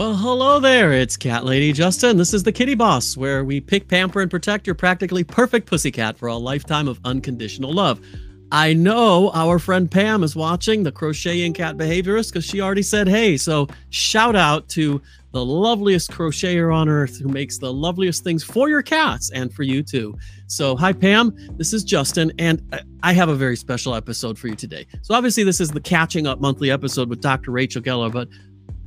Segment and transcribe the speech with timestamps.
[0.00, 0.94] Well, hello there.
[0.94, 2.16] It's Cat Lady Justin.
[2.16, 6.16] This is the Kitty Boss, where we pick, pamper, and protect your practically perfect pussycat
[6.16, 8.00] for a lifetime of unconditional love.
[8.50, 13.08] I know our friend Pam is watching, the crocheting cat behaviorist, because she already said
[13.08, 13.36] hey.
[13.36, 18.70] So, shout out to the loveliest crocheter on earth who makes the loveliest things for
[18.70, 20.16] your cats and for you too.
[20.46, 21.36] So, hi, Pam.
[21.58, 22.62] This is Justin, and
[23.02, 24.86] I have a very special episode for you today.
[25.02, 27.50] So, obviously, this is the catching up monthly episode with Dr.
[27.50, 28.28] Rachel Geller, but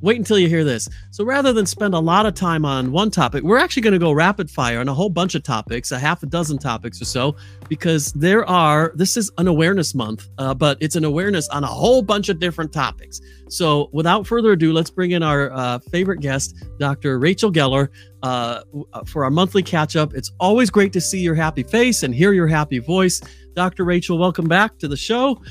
[0.03, 0.89] Wait until you hear this.
[1.11, 3.99] So rather than spend a lot of time on one topic, we're actually going to
[3.99, 7.05] go rapid fire on a whole bunch of topics, a half a dozen topics or
[7.05, 7.37] so,
[7.69, 11.67] because there are, this is an awareness month, uh, but it's an awareness on a
[11.67, 13.21] whole bunch of different topics.
[13.47, 17.17] So without further ado, let's bring in our uh, favorite guest, Dr.
[17.17, 17.87] Rachel Geller,
[18.23, 20.13] uh, uh, for our monthly catch up.
[20.15, 23.21] It's always great to see your happy face and hear your happy voice.
[23.55, 23.85] Dr.
[23.85, 25.41] Rachel, welcome back to the show.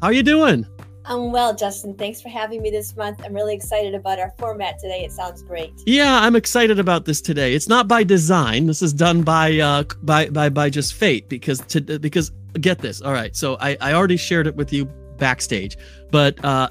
[0.00, 0.64] How are you doing?
[1.10, 1.94] I'm well, Justin.
[1.94, 3.20] Thanks for having me this month.
[3.24, 5.04] I'm really excited about our format today.
[5.04, 5.72] It sounds great.
[5.84, 7.52] Yeah, I'm excited about this today.
[7.52, 8.66] It's not by design.
[8.66, 13.02] This is done by uh by by by just fate because to because get this.
[13.02, 13.34] All right.
[13.34, 14.84] So I I already shared it with you
[15.18, 15.76] backstage,
[16.12, 16.68] but uh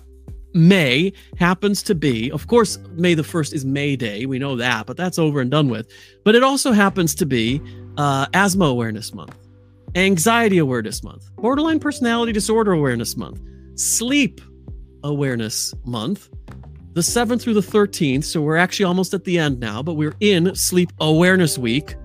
[0.54, 4.26] May happens to be, of course, May the 1st is May Day.
[4.26, 5.92] We know that, but that's over and done with.
[6.24, 7.62] But it also happens to be
[7.98, 9.38] uh, Asthma Awareness Month,
[9.94, 13.42] Anxiety Awareness Month, Borderline Personality Disorder Awareness Month,
[13.80, 14.42] Sleep
[15.06, 16.28] Awareness Month,
[16.96, 18.26] the 7th through the 13th.
[18.26, 21.96] So we're actually almost at the end now, but we're in Sleep Awareness Week.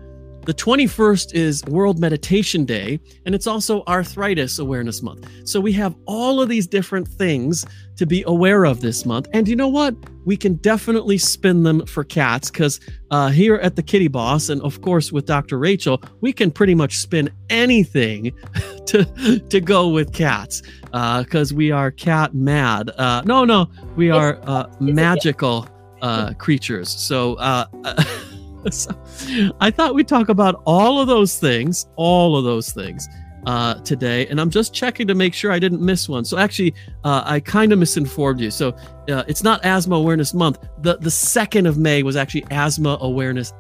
[0.46, 5.28] The 21st is World Meditation Day, and it's also Arthritis Awareness Month.
[5.48, 7.64] So we have all of these different things
[7.96, 9.26] to be aware of this month.
[9.32, 9.96] And you know what?
[10.26, 12.78] We can definitely spin them for cats because
[13.10, 15.58] uh, here at the Kitty Boss, and of course with Dr.
[15.58, 18.32] Rachel, we can pretty much spin anything
[18.86, 22.90] to to go with cats because uh, we are cat mad.
[22.98, 25.68] Uh, no, no, we are uh, magical
[26.02, 26.88] uh, creatures.
[26.88, 27.34] So.
[27.34, 27.66] Uh,
[28.70, 28.90] so
[29.60, 33.06] I thought we'd talk about all of those things, all of those things
[33.46, 36.24] uh, today, and I'm just checking to make sure I didn't miss one.
[36.24, 36.74] So actually,
[37.04, 38.50] uh, I kind of misinformed you.
[38.50, 38.70] So
[39.08, 40.66] uh, it's not Asthma Awareness Month.
[40.80, 43.52] The the second of May was actually Asthma Awareness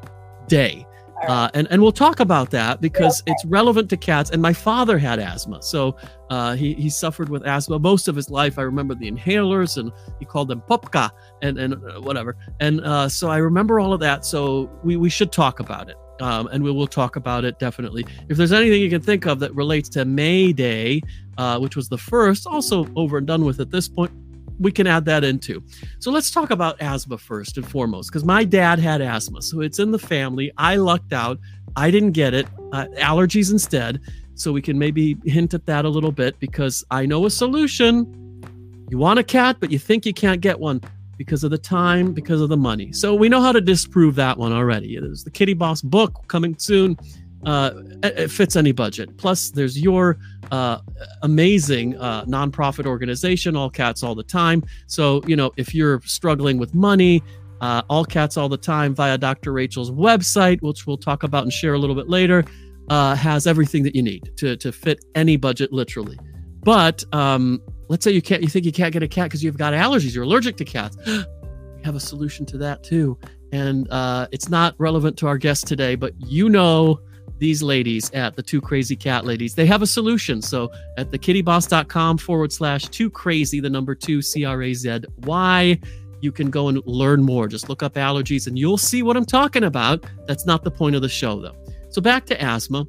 [0.48, 0.86] Day.
[1.28, 3.32] Uh, and and we'll talk about that because okay.
[3.32, 4.30] it's relevant to cats.
[4.30, 5.96] And my father had asthma, so
[6.30, 8.58] uh, he he suffered with asthma most of his life.
[8.58, 11.10] I remember the inhalers, and he called them popka
[11.42, 12.36] and and uh, whatever.
[12.60, 14.24] And uh, so I remember all of that.
[14.24, 18.06] So we we should talk about it, um, and we will talk about it definitely.
[18.28, 21.02] If there's anything you can think of that relates to May Day,
[21.38, 24.12] uh, which was the first, also over and done with at this point,
[24.58, 25.62] we can add that into.
[25.98, 29.42] So let's talk about asthma first and foremost, because my dad had asthma.
[29.42, 30.52] So it's in the family.
[30.58, 31.38] I lucked out.
[31.76, 34.00] I didn't get it, uh, allergies instead.
[34.34, 38.42] So we can maybe hint at that a little bit because I know a solution.
[38.90, 40.80] You want a cat, but you think you can't get one
[41.16, 42.92] because of the time, because of the money.
[42.92, 44.98] So we know how to disprove that one already.
[44.98, 46.98] There's the Kitty Boss book coming soon
[47.46, 49.16] uh, it fits any budget.
[49.16, 50.18] Plus, there's your
[50.50, 50.78] uh,
[51.22, 54.62] amazing uh, nonprofit organization, All Cats All the Time.
[54.86, 57.22] So, you know, if you're struggling with money,
[57.60, 59.52] uh, All Cats All the Time via Dr.
[59.52, 62.44] Rachel's website, which we'll talk about and share a little bit later,
[62.88, 66.18] uh, has everything that you need to, to fit any budget, literally.
[66.62, 69.58] But um, let's say you can't, you think you can't get a cat because you've
[69.58, 70.96] got allergies, you're allergic to cats.
[71.06, 73.18] we have a solution to that too.
[73.52, 77.00] And uh, it's not relevant to our guest today, but you know
[77.44, 79.54] these ladies at the Two Crazy Cat Ladies.
[79.54, 80.40] They have a solution.
[80.40, 85.78] So at thekittyboss.com forward slash two crazy, the number two C R A Z Y,
[86.22, 87.46] you can go and learn more.
[87.46, 90.06] Just look up allergies and you'll see what I'm talking about.
[90.26, 91.54] That's not the point of the show, though.
[91.90, 92.86] So back to asthma.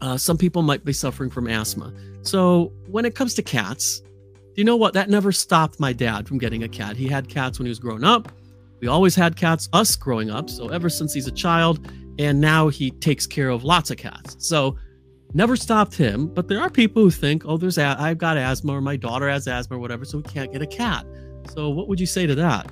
[0.00, 1.92] Uh, some people might be suffering from asthma.
[2.22, 4.94] So when it comes to cats, do you know what?
[4.94, 6.96] That never stopped my dad from getting a cat.
[6.96, 8.30] He had cats when he was growing up.
[8.80, 10.48] We always had cats, us growing up.
[10.50, 11.80] So ever since he's a child,
[12.18, 14.36] and now he takes care of lots of cats.
[14.38, 14.76] So
[15.34, 16.28] never stopped him.
[16.28, 19.28] But there are people who think, oh, there's a- I've got asthma or my daughter
[19.28, 21.06] has asthma or whatever, so we can't get a cat.
[21.54, 22.70] So what would you say to that?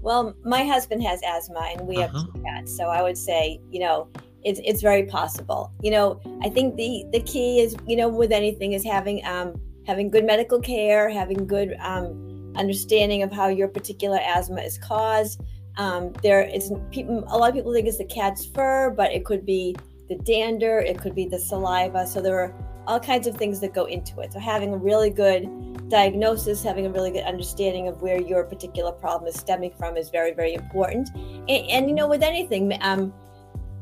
[0.00, 2.18] Well, my husband has asthma and we uh-huh.
[2.18, 2.76] have two cats.
[2.76, 4.08] So I would say, you know,
[4.44, 5.72] it's it's very possible.
[5.82, 9.60] You know, I think the the key is, you know, with anything is having um
[9.84, 15.42] having good medical care, having good um understanding of how your particular asthma is caused
[15.76, 19.44] um, there is a lot of people think it's the cat's fur, but it could
[19.44, 19.76] be
[20.08, 22.06] the dander, it could be the saliva.
[22.06, 22.54] So there are
[22.86, 24.32] all kinds of things that go into it.
[24.32, 28.92] So having a really good diagnosis, having a really good understanding of where your particular
[28.92, 31.10] problem is stemming from is very, very important.
[31.14, 33.12] And, and you know, with anything, um,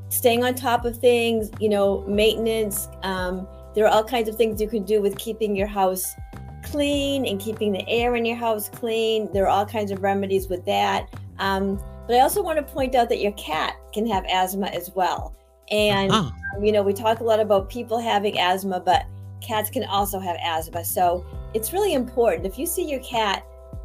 [0.08, 2.88] staying on top of things, you know, maintenance.
[3.02, 6.14] Um, there are all kinds of things you can do with keeping your house
[6.62, 9.30] clean and keeping the air in your house clean.
[9.32, 12.94] There are all kinds of remedies with that Um, but I also want to point
[12.94, 15.34] out that your cat can have asthma as well.
[15.70, 16.60] And, uh-huh.
[16.60, 19.06] you know, we talk a lot about people having asthma, but
[19.40, 20.84] cats can also have asthma.
[20.84, 22.46] So it's really important.
[22.46, 23.44] If you see your cat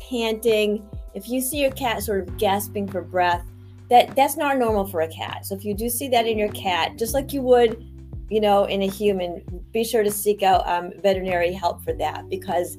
[0.10, 3.46] panting, if you see your cat sort of gasping for breath,
[3.90, 5.46] that that's not normal for a cat.
[5.46, 7.84] So if you do see that in your cat, just like you would,
[8.30, 9.42] you know, in a human,
[9.72, 12.78] be sure to seek out um, veterinary help for that because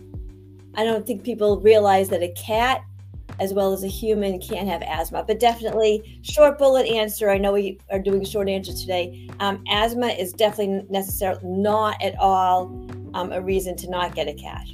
[0.75, 2.85] I don't think people realize that a cat
[3.41, 5.25] as well as a human can have asthma.
[5.27, 7.31] But definitely, short bullet answer.
[7.31, 9.29] I know we are doing short answers today.
[9.41, 12.67] Um, asthma is definitely necessarily not at all
[13.15, 14.67] um, a reason to not get a cat.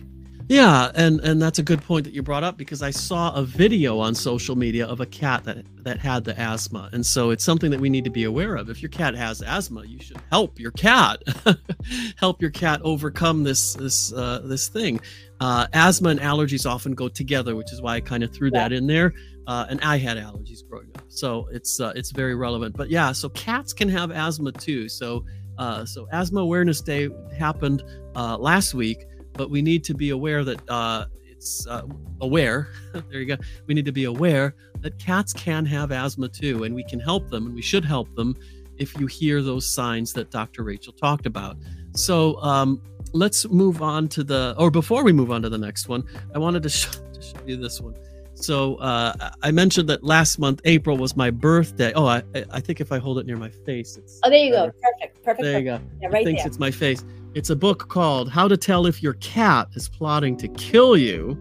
[0.49, 3.43] Yeah, and and that's a good point that you brought up because I saw a
[3.43, 7.43] video on social media of a cat that that had the asthma, and so it's
[7.43, 8.71] something that we need to be aware of.
[8.71, 11.21] If your cat has asthma, you should help your cat,
[12.17, 15.01] help your cat overcome this this uh, this thing.
[15.41, 18.61] Uh, asthma and allergies often go together, which is why I kind of threw yeah.
[18.61, 19.15] that in there.
[19.49, 22.77] Uh, and I had allergies growing up, so it's uh, it's very relevant.
[22.77, 24.89] But yeah, so cats can have asthma too.
[24.89, 25.25] So
[25.59, 27.83] uh, so asthma awareness day happened
[28.15, 31.83] uh, last week but we need to be aware that uh, it's uh,
[32.21, 32.69] aware.
[32.93, 33.37] there you go.
[33.67, 37.29] We need to be aware that cats can have asthma too, and we can help
[37.29, 38.37] them, and we should help them
[38.79, 40.63] if you hear those signs that Dr.
[40.63, 41.57] Rachel talked about.
[41.95, 45.89] So um, let's move on to the, or before we move on to the next
[45.89, 46.05] one,
[46.35, 47.95] I wanted to, show, to show you this one.
[48.37, 51.93] So uh, I mentioned that last month, April, was my birthday.
[51.95, 54.21] Oh, I, I think if I hold it near my face, it's.
[54.23, 54.73] Oh, there you better.
[54.73, 54.79] go.
[54.83, 55.25] Perfect.
[55.25, 55.43] Perfect.
[55.43, 55.81] There you go.
[56.03, 56.49] Yeah, right it thinks there.
[56.49, 57.03] it's my face.
[57.35, 61.41] It's a book called How to Tell If Your Cat is Plotting to Kill You.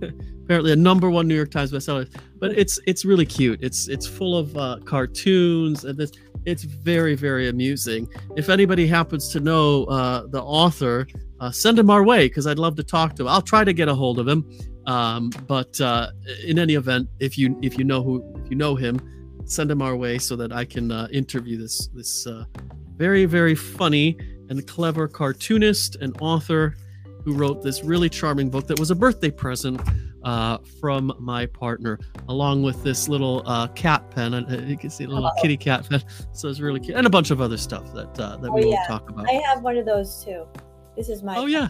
[0.44, 2.08] Apparently a number one New York Times bestseller.
[2.38, 3.62] But it's it's really cute.
[3.62, 6.12] It's it's full of uh, cartoons and this
[6.44, 8.08] it's very very amusing.
[8.36, 11.06] If anybody happens to know uh, the author,
[11.40, 13.28] uh, send him our way because I'd love to talk to him.
[13.28, 14.48] I'll try to get a hold of him.
[14.86, 16.10] Um, but uh,
[16.44, 19.00] in any event, if you if you know who if you know him,
[19.44, 22.44] send him our way so that I can uh, interview this this uh,
[22.96, 24.16] very very funny
[24.48, 26.76] and clever cartoonist and author
[27.24, 29.80] who wrote this really charming book that was a birthday present
[30.22, 34.34] uh, from my partner, along with this little uh, cat pen.
[34.34, 35.42] And you can see a little oh.
[35.42, 36.02] kitty cat pen.
[36.32, 38.62] So it's really cute, and a bunch of other stuff that uh, that oh, we
[38.62, 38.74] yeah.
[38.76, 39.28] won't talk about.
[39.28, 40.46] I have one of those too.
[40.96, 41.36] This is my.
[41.36, 41.68] Oh yeah.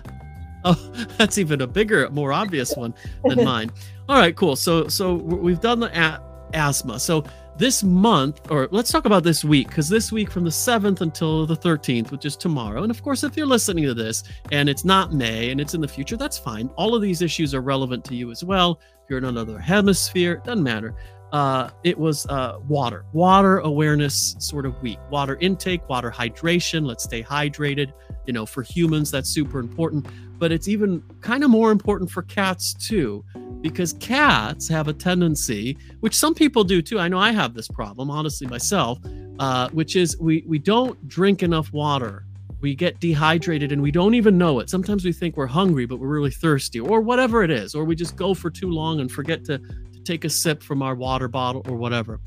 [0.68, 0.74] Oh,
[1.16, 2.92] that's even a bigger, more obvious one
[3.24, 3.70] than mine.
[4.08, 4.56] All right, cool.
[4.56, 6.20] So so we've done the a-
[6.54, 6.98] asthma.
[6.98, 7.24] So
[7.56, 11.46] this month, or let's talk about this week, because this week from the 7th until
[11.46, 12.82] the 13th, which is tomorrow.
[12.82, 15.80] And of course, if you're listening to this and it's not May and it's in
[15.80, 16.68] the future, that's fine.
[16.76, 18.80] All of these issues are relevant to you as well.
[19.02, 20.94] If you're in another hemisphere, doesn't matter.
[21.32, 26.86] Uh, it was uh, water, water awareness sort of week, water intake, water hydration.
[26.86, 27.92] Let's stay hydrated.
[28.26, 30.06] You know, for humans, that's super important,
[30.38, 33.24] but it's even kind of more important for cats too
[33.60, 36.98] because cats have a tendency, which some people do too.
[36.98, 38.98] I know I have this problem, honestly, myself,
[39.38, 42.24] uh, which is we we don't drink enough water.
[42.60, 44.70] We get dehydrated and we don't even know it.
[44.70, 47.94] Sometimes we think we're hungry, but we're really thirsty, or whatever it is, or we
[47.94, 51.28] just go for too long and forget to, to take a sip from our water
[51.28, 52.20] bottle or whatever.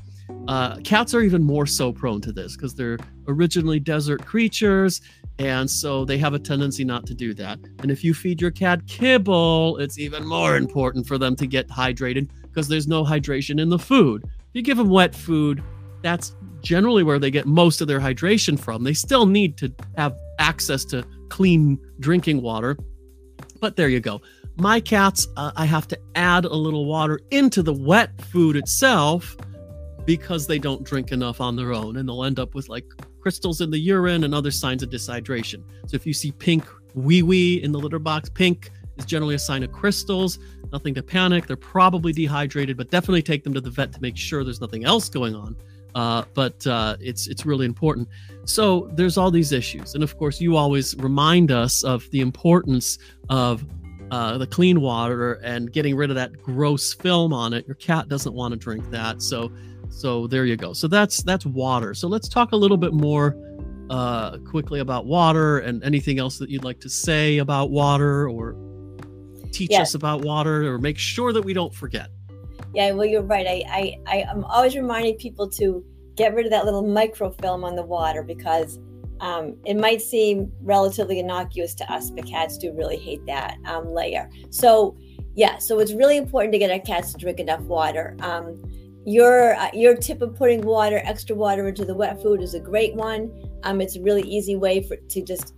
[0.48, 2.98] Uh, cats are even more so prone to this because they're
[3.28, 5.00] originally desert creatures
[5.40, 7.58] and so they have a tendency not to do that.
[7.78, 11.66] And if you feed your cat kibble, it's even more important for them to get
[11.66, 14.22] hydrated because there's no hydration in the food.
[14.22, 15.62] If you give them wet food,
[16.02, 18.84] that's generally where they get most of their hydration from.
[18.84, 22.76] They still need to have access to clean drinking water.
[23.60, 24.20] But there you go.
[24.56, 29.38] My cats, uh, I have to add a little water into the wet food itself
[30.04, 32.84] because they don't drink enough on their own and they'll end up with like
[33.20, 35.62] crystals in the urine, and other signs of dehydration.
[35.86, 39.38] So if you see pink wee wee in the litter box, pink is generally a
[39.38, 40.38] sign of crystals.
[40.72, 41.46] Nothing to panic.
[41.46, 44.84] They're probably dehydrated, but definitely take them to the vet to make sure there's nothing
[44.84, 45.56] else going on.
[45.94, 48.08] Uh, but uh, it's it's really important.
[48.44, 52.98] So there's all these issues, and of course, you always remind us of the importance
[53.28, 53.64] of
[54.12, 57.66] uh, the clean water and getting rid of that gross film on it.
[57.66, 59.50] Your cat doesn't want to drink that, so
[59.90, 60.72] so there you go.
[60.72, 61.94] So that's that's water.
[61.94, 63.36] So let's talk a little bit more
[63.90, 68.56] uh, quickly about water and anything else that you'd like to say about water or
[69.50, 72.08] teach us about water or make sure that we don't forget.
[72.72, 73.46] Yeah, well, you're right.
[73.46, 77.74] I, I, I am always reminding people to get rid of that little microfilm on
[77.74, 78.78] the water because
[79.20, 83.92] um, it might seem relatively innocuous to us, but cats do really hate that um,
[83.92, 84.30] layer.
[84.50, 84.96] So,
[85.34, 88.16] yeah, so it's really important to get our cats to drink enough water.
[88.20, 88.62] Um,
[89.06, 92.60] your uh, your tip of putting water, extra water into the wet food is a
[92.60, 93.30] great one.
[93.62, 95.54] Um, it's a really easy way for to just,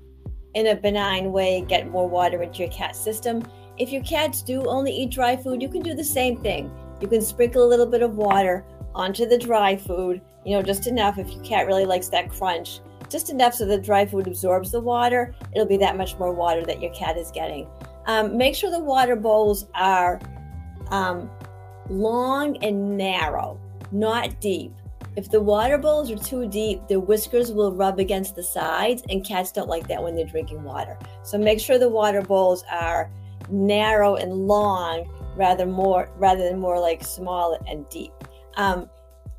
[0.54, 3.42] in a benign way, get more water into your cat system.
[3.78, 6.70] If your cats do only eat dry food, you can do the same thing.
[7.02, 10.86] you can sprinkle a little bit of water onto the dry food, you know, just
[10.86, 14.70] enough if your cat really likes that crunch, just enough so the dry food absorbs
[14.70, 15.34] the water.
[15.52, 17.68] It'll be that much more water that your cat is getting.
[18.06, 20.20] Um, make sure the water bowls are
[20.90, 21.28] um,
[21.92, 23.60] long and narrow,
[23.92, 24.72] not deep.
[25.14, 29.24] If the water bowls are too deep, their whiskers will rub against the sides, and
[29.24, 30.98] cats don't like that when they're drinking water.
[31.22, 33.10] So make sure the water bowls are
[33.50, 38.12] narrow and long rather more rather than more like small and deep.
[38.56, 38.88] Um,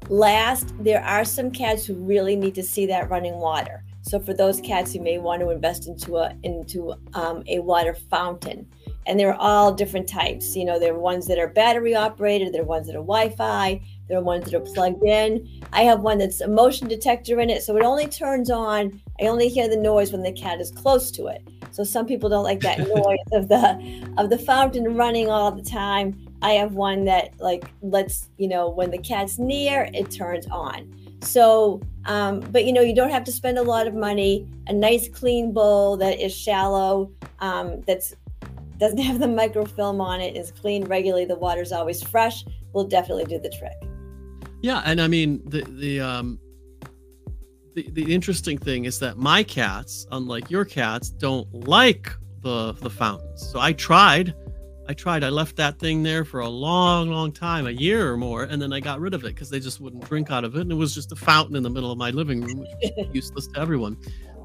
[0.10, 3.84] last, there are some cats who really need to see that running water.
[4.02, 7.94] So for those cats, you may want to invest into a into um, a water
[7.94, 8.68] fountain.
[9.06, 10.56] And they're all different types.
[10.56, 13.82] You know, there are ones that are battery operated, there are ones that are Wi-Fi,
[14.08, 15.48] there are ones that are plugged in.
[15.72, 19.02] I have one that's a motion detector in it, so it only turns on.
[19.20, 21.48] I only hear the noise when the cat is close to it.
[21.72, 25.64] So some people don't like that noise of the of the fountain running all the
[25.64, 26.28] time.
[26.42, 30.94] I have one that like lets you know when the cat's near, it turns on.
[31.22, 34.48] So, um, but you know, you don't have to spend a lot of money.
[34.68, 38.14] A nice clean bowl that is shallow, um, that's
[38.80, 41.26] doesn't have the microfilm on it, is cleaned regularly.
[41.26, 42.46] The water's always fresh.
[42.74, 43.76] Will definitely do the trick.
[44.62, 46.40] Yeah, and I mean the the um
[47.76, 52.12] the, the interesting thing is that my cats, unlike your cats, don't like
[52.42, 53.48] the the fountains.
[53.52, 54.34] So I tried.
[54.88, 55.24] I tried.
[55.24, 58.62] I left that thing there for a long, long time, a year or more, and
[58.62, 60.72] then I got rid of it because they just wouldn't drink out of it, and
[60.72, 62.66] it was just a fountain in the middle of my living room,
[63.14, 63.98] useless to everyone.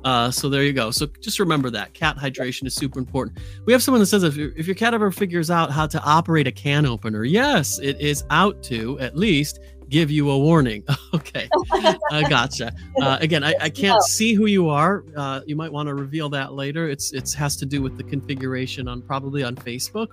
[0.05, 0.91] Uh, so there you go.
[0.91, 3.39] So just remember that cat hydration is super important.
[3.65, 6.47] We have someone that says if, if your cat ever figures out how to operate
[6.47, 10.85] a can opener, yes, it is out to at least give you a warning.
[11.15, 11.49] okay,
[12.13, 12.73] I gotcha.
[13.01, 15.05] Uh, again, I, I can't see who you are.
[15.17, 16.89] Uh, you might want to reveal that later.
[16.89, 20.09] It's it has to do with the configuration on probably on Facebook,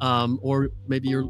[0.00, 1.28] um, or maybe you're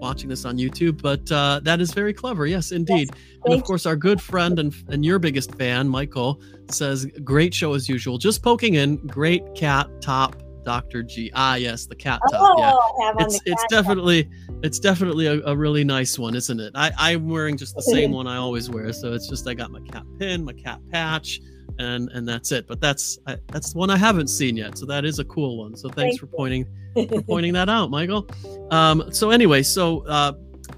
[0.00, 1.00] watching this on YouTube.
[1.00, 2.46] But uh, that is very clever.
[2.46, 3.10] Yes, indeed.
[3.12, 6.40] Yes, and of course, our good friend and and your biggest fan, Michael,
[6.70, 8.18] says great show as usual.
[8.18, 8.96] Just poking in.
[9.06, 11.02] Great cat top Dr.
[11.02, 11.30] G.
[11.34, 12.40] Ah, yes, the cat top.
[12.58, 14.28] Oh, yeah, it's it's definitely
[14.62, 16.72] it's definitely a, a, really nice one, isn't it?
[16.74, 19.70] I I'm wearing just the same one I always wear, so it's just I got
[19.70, 21.40] my cat pin, my cat patch,
[21.80, 22.66] and and that's it.
[22.66, 25.58] But that's I, that's the one I haven't seen yet, so that is a cool
[25.58, 25.76] one.
[25.76, 28.28] So thanks Thank for pointing for pointing that out, Michael.
[28.70, 30.32] Um, so anyway, so uh,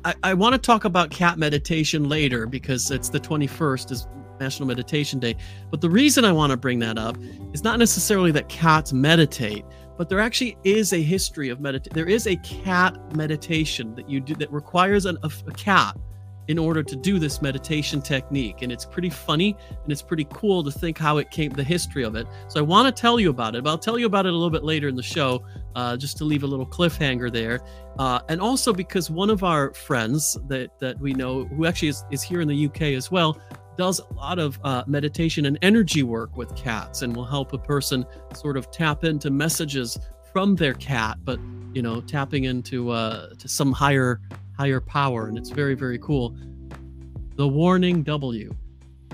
[0.04, 4.06] I I want to talk about cat meditation later because it's the 21st is
[4.40, 5.36] National Meditation Day.
[5.70, 7.16] But the reason I want to bring that up
[7.52, 9.64] is not necessarily that cats meditate,
[9.96, 11.94] but there actually is a history of meditation.
[11.94, 15.96] There is a cat meditation that you do that requires an, a, a cat
[16.48, 18.62] in order to do this meditation technique.
[18.62, 22.04] And it's pretty funny and it's pretty cool to think how it came, the history
[22.04, 22.26] of it.
[22.48, 24.36] So I want to tell you about it, but I'll tell you about it a
[24.36, 25.44] little bit later in the show,
[25.74, 27.60] uh, just to leave a little cliffhanger there.
[27.98, 32.04] Uh, and also because one of our friends that, that we know, who actually is,
[32.10, 33.40] is here in the UK as well,
[33.76, 37.58] does a lot of uh, meditation and energy work with cats and will help a
[37.58, 39.98] person sort of tap into messages
[40.32, 41.38] from their cat but
[41.74, 44.20] you know tapping into uh to some higher
[44.56, 46.36] higher power and it's very very cool.
[47.36, 48.54] The warning w.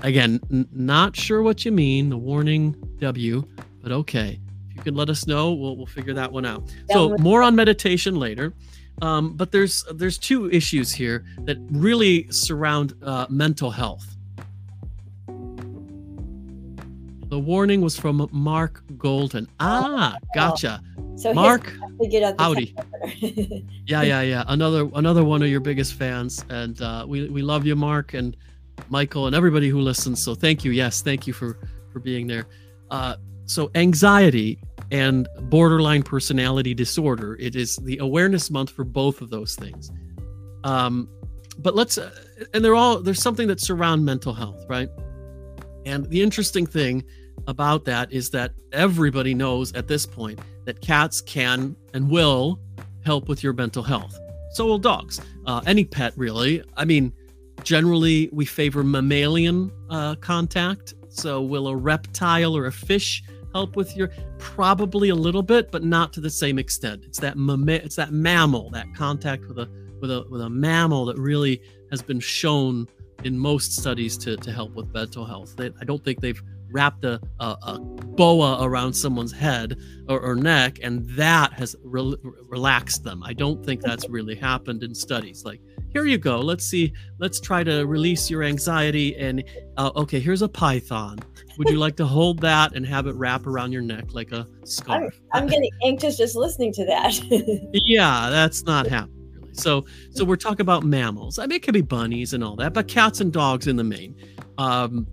[0.01, 3.47] Again n- not sure what you mean the warning w
[3.81, 4.39] but okay.
[4.69, 6.63] If you can let us know we'll, we'll figure that one out.
[6.91, 8.53] So more on meditation later.
[9.01, 14.17] Um, but there's there's two issues here that really surround uh, mental health
[17.29, 19.47] The warning was from Mark Golden.
[19.59, 20.81] Ah, gotcha.
[21.15, 21.71] So Mark,
[22.39, 22.75] howdy.
[23.85, 24.43] yeah, yeah, yeah.
[24.47, 28.35] Another another one of your biggest fans, and uh, we we love you, Mark, and
[28.89, 30.23] Michael, and everybody who listens.
[30.23, 30.71] So thank you.
[30.71, 31.59] Yes, thank you for
[31.93, 32.47] for being there.
[32.89, 34.59] Uh, so anxiety
[34.91, 37.35] and borderline personality disorder.
[37.39, 39.91] It is the awareness month for both of those things.
[40.63, 41.07] Um,
[41.59, 42.11] but let's uh,
[42.53, 44.89] and they're all there's something that surround mental health, right?
[45.85, 47.03] And the interesting thing
[47.49, 52.59] about that is that everybody knows at this point that cats can and will
[53.03, 54.17] help with your mental health.
[54.51, 55.19] So will dogs.
[55.45, 56.63] Uh, any pet, really.
[56.77, 57.11] I mean,
[57.63, 60.93] generally we favor mammalian uh, contact.
[61.09, 64.11] So will a reptile or a fish help with your?
[64.37, 67.03] Probably a little bit, but not to the same extent.
[67.05, 67.35] It's that
[67.83, 69.67] it's that mammal, that contact with a
[69.99, 72.87] with a with a mammal that really has been shown
[73.23, 75.55] in most studies to to help with mental health.
[75.55, 80.35] They, I don't think they've wrapped a, a, a boa around someone's head or, or
[80.35, 82.15] neck, and that has re-
[82.47, 83.23] relaxed them.
[83.23, 85.45] I don't think that's really happened in studies.
[85.45, 85.61] Like,
[85.91, 86.39] here you go.
[86.39, 86.93] Let's see.
[87.17, 89.15] Let's try to release your anxiety.
[89.17, 89.43] And
[89.77, 91.19] uh, okay, here's a python.
[91.57, 94.47] Would you like to hold that and have it wrap around your neck like a
[94.63, 95.19] scarf?
[95.33, 97.19] I'm, I'm getting anxious just listening to that.
[97.85, 99.31] yeah, that's not happening.
[99.33, 99.53] Really.
[99.53, 101.39] So so we're talking about mammals.
[101.39, 103.83] I mean, it could be bunnies and all that, but cats and dogs in the
[103.83, 104.15] main.
[104.57, 105.07] Um,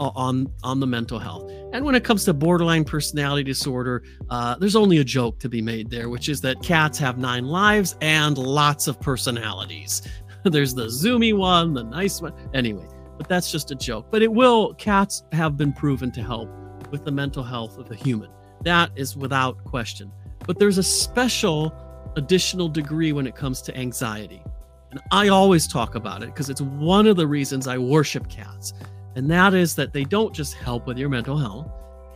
[0.00, 1.50] on on the mental health.
[1.72, 5.62] And when it comes to borderline personality disorder, uh, there's only a joke to be
[5.62, 10.02] made there, which is that cats have nine lives and lots of personalities.
[10.44, 12.32] there's the zoomy one, the nice one.
[12.54, 14.06] Anyway, but that's just a joke.
[14.10, 14.74] But it will.
[14.74, 16.48] Cats have been proven to help
[16.90, 18.30] with the mental health of a human.
[18.64, 20.10] That is without question.
[20.46, 21.72] But there's a special
[22.16, 24.42] additional degree when it comes to anxiety.
[24.90, 28.74] And I always talk about it because it's one of the reasons I worship cats.
[29.14, 31.70] And that is that they don't just help with your mental health,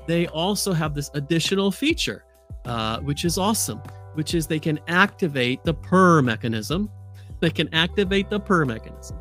[0.06, 2.24] they also have this additional feature,
[2.64, 3.78] uh, which is awesome,
[4.14, 6.90] which is they can activate the purr mechanism.
[7.40, 9.18] They can activate the purr mechanism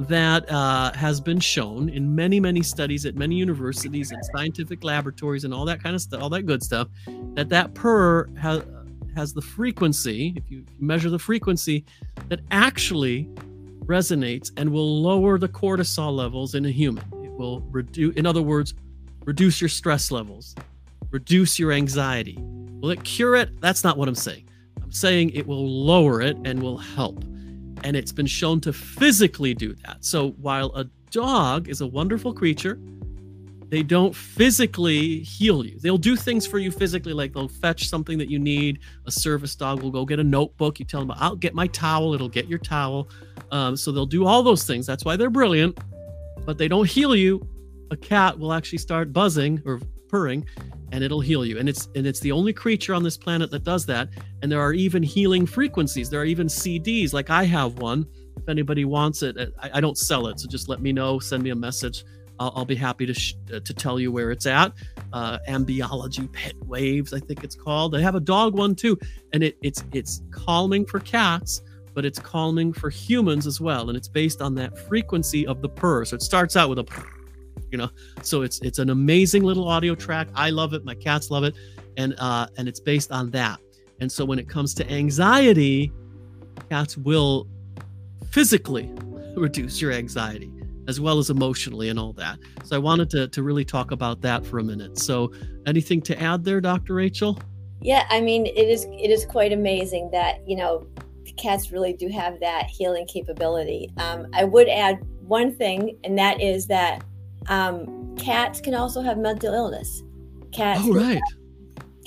[0.00, 5.44] that uh, has been shown in many, many studies at many universities and scientific laboratories
[5.44, 6.88] and all that kind of stuff, all that good stuff,
[7.34, 8.62] that that purr has
[9.16, 11.84] has the frequency, if you measure the frequency,
[12.28, 13.28] that actually
[13.86, 17.02] resonates and will lower the cortisol levels in a human.
[17.38, 18.74] Will reduce, in other words,
[19.24, 20.54] reduce your stress levels,
[21.10, 22.36] reduce your anxiety.
[22.40, 23.60] Will it cure it?
[23.60, 24.48] That's not what I'm saying.
[24.82, 27.22] I'm saying it will lower it and will help.
[27.84, 30.04] And it's been shown to physically do that.
[30.04, 32.80] So while a dog is a wonderful creature,
[33.68, 35.78] they don't physically heal you.
[35.78, 38.80] They'll do things for you physically, like they'll fetch something that you need.
[39.06, 40.80] A service dog will go get a notebook.
[40.80, 42.14] You tell them, I'll get my towel.
[42.14, 43.10] It'll get your towel.
[43.52, 44.86] Um, so they'll do all those things.
[44.86, 45.78] That's why they're brilliant,
[46.48, 47.46] but they don't heal you.
[47.90, 50.46] A cat will actually start buzzing or purring
[50.92, 51.58] and it'll heal you.
[51.58, 54.08] And it's and it's the only creature on this planet that does that.
[54.40, 56.08] And there are even healing frequencies.
[56.08, 58.06] There are even CDs, like I have one.
[58.38, 60.40] If anybody wants it, I, I don't sell it.
[60.40, 62.02] So just let me know, send me a message
[62.40, 64.72] I'll, I'll be happy to sh- uh, to tell you where it's at.
[65.12, 67.92] Uh, Ambiology Pet Waves, I think it's called.
[67.92, 68.98] They have a dog one too,
[69.32, 71.60] and it, it's it's calming for cats,
[71.98, 75.68] but it's calming for humans as well, and it's based on that frequency of the
[75.68, 76.04] purr.
[76.04, 77.04] So it starts out with a purr,
[77.72, 77.90] you know.
[78.22, 80.28] So it's it's an amazing little audio track.
[80.36, 80.84] I love it.
[80.84, 81.56] My cats love it,
[81.96, 83.58] and uh, and it's based on that.
[83.98, 85.90] And so when it comes to anxiety,
[86.70, 87.48] cats will
[88.30, 88.88] physically
[89.36, 90.52] reduce your anxiety
[90.86, 92.38] as well as emotionally and all that.
[92.62, 94.98] So I wanted to, to really talk about that for a minute.
[95.00, 95.32] So
[95.66, 96.94] anything to add there, Dr.
[96.94, 97.40] Rachel?
[97.80, 100.86] Yeah, I mean, it is it is quite amazing that, you know,
[101.38, 103.90] cats really do have that healing capability.
[103.96, 107.04] Um, I would add one thing, and that is that
[107.48, 110.02] um, cats can also have mental illness.
[110.52, 111.14] Cats, oh, right.
[111.14, 111.22] Have,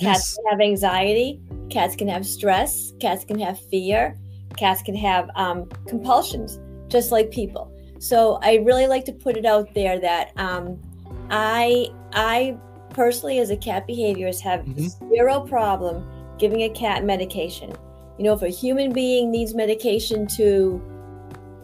[0.00, 0.36] yes.
[0.36, 1.40] can have anxiety.
[1.70, 2.92] Cats can have stress.
[3.00, 4.16] Cats can have fear.
[4.56, 7.72] Cats can have um, compulsions, just like people.
[7.98, 10.80] So I really like to put it out there that um,
[11.30, 12.58] I I
[12.90, 15.08] personally, as a cat behaviorist, have mm-hmm.
[15.08, 16.06] zero problem
[16.38, 17.72] giving a cat medication.
[18.18, 20.80] You know, if a human being needs medication to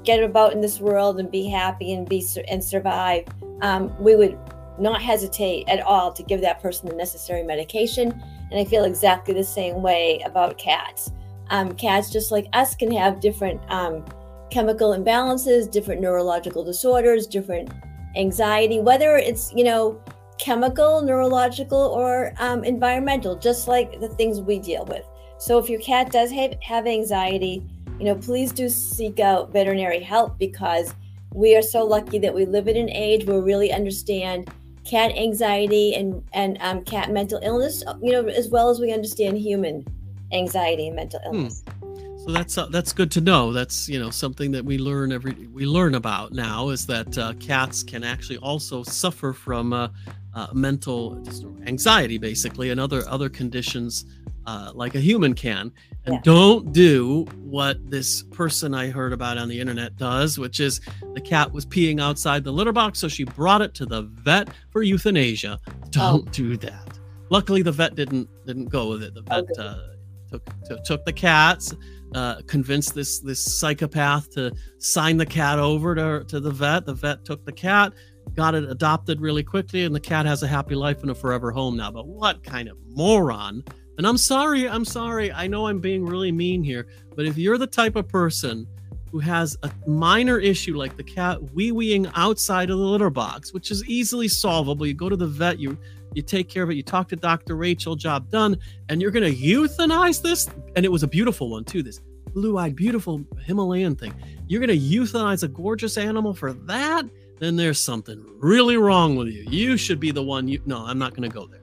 [0.05, 3.27] get about in this world and be happy and be and survive,
[3.63, 4.39] um, we would
[4.79, 8.13] not hesitate at all to give that person the necessary medication.
[8.51, 11.11] And I feel exactly the same way about cats.
[11.51, 14.05] Um, cats, just like us, can have different um,
[14.51, 17.71] chemical imbalances, different neurological disorders, different
[18.17, 20.01] anxiety, whether it's, you know,
[20.39, 25.05] chemical, neurological, or um, environmental, just like the things we deal with.
[25.39, 27.63] So if your cat does have, have anxiety,
[27.99, 30.95] you know, please do seek out veterinary help because
[31.33, 34.51] we are so lucky that we live in an age where we really understand
[34.85, 39.39] cat anxiety and and um, cat mental illness, you know, as well as we understand
[39.39, 39.87] human
[40.33, 41.37] anxiety and mental hmm.
[41.37, 41.63] illness.
[41.67, 41.79] Hmm.
[42.19, 43.53] So that's uh, that's good to know.
[43.53, 47.35] That's you know something that we learn every we learn about now is that uh,
[47.35, 49.89] cats can actually also suffer from uh,
[50.35, 51.23] uh mental
[51.67, 54.05] anxiety, basically, and other other conditions
[54.49, 55.71] uh, like a human can.
[56.07, 56.21] And yeah.
[56.25, 60.81] don't do what this person I heard about on the internet does, which is
[61.15, 64.49] the cat was peeing outside the litter box, so she brought it to the vet
[64.71, 65.59] for euthanasia.
[65.91, 66.33] Don't oh.
[66.33, 66.99] do that.
[67.31, 69.13] Luckily, the vet didn't didn't go with it.
[69.13, 69.63] The vet okay.
[69.63, 71.75] Uh, took took the cats
[72.15, 76.87] uh, convinced this this psychopath to sign the cat over to, to the vet.
[76.87, 77.93] The vet took the cat,
[78.35, 81.51] got it adopted really quickly, and the cat has a happy life in a forever
[81.51, 81.91] home now.
[81.91, 83.63] But what kind of moron?
[83.99, 85.33] And I'm sorry, I'm sorry.
[85.33, 88.67] I know I'm being really mean here, but if you're the type of person
[89.11, 93.53] who has a minor issue like the cat wee weeing outside of the litter box,
[93.53, 95.77] which is easily solvable, you go to the vet, you
[96.15, 97.57] you take care of it, you talk to Dr.
[97.57, 98.57] Rachel, job done,
[98.89, 100.49] and you're gonna euthanize this.
[100.77, 102.01] And it was a beautiful one too, this
[102.33, 104.15] blue-eyed, beautiful Himalayan thing.
[104.47, 107.05] You're gonna euthanize a gorgeous animal for that?
[107.41, 109.45] Then there's something really wrong with you.
[109.51, 111.61] You should be the one you no, I'm not gonna go there.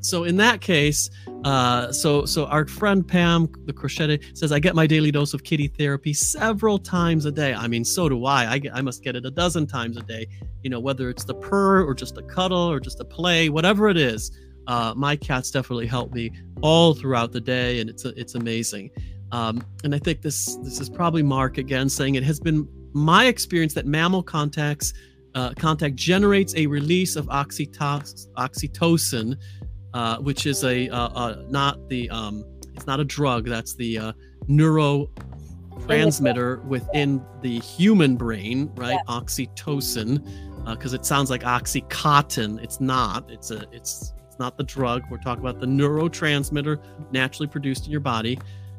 [0.00, 1.10] So in that case,
[1.44, 5.44] uh, so so our friend Pam, the crochet says, I get my daily dose of
[5.44, 7.54] kitty therapy several times a day.
[7.54, 8.52] I mean, so do I.
[8.52, 10.26] I, get, I must get it a dozen times a day.
[10.62, 13.88] You know, whether it's the purr or just a cuddle or just a play, whatever
[13.88, 14.30] it is.
[14.66, 18.90] Uh, my cats definitely help me all throughout the day, and it's it's amazing.
[19.32, 23.26] Um, and I think this this is probably Mark again saying it has been my
[23.26, 24.92] experience that mammal contacts
[25.34, 29.36] uh, contact generates a release of oxytocin,
[29.94, 33.46] uh, which is a uh, uh, not the um, it's not a drug.
[33.46, 34.12] That's the uh,
[34.48, 38.98] neurotransmitter within the human brain, right?
[39.08, 39.08] Yeah.
[39.08, 40.24] Oxytocin,
[40.66, 42.62] because uh, it sounds like oxycontin.
[42.62, 43.30] It's not.
[43.30, 45.02] It's a it's it's not the drug.
[45.10, 48.38] We're talking about the neurotransmitter naturally produced in your body.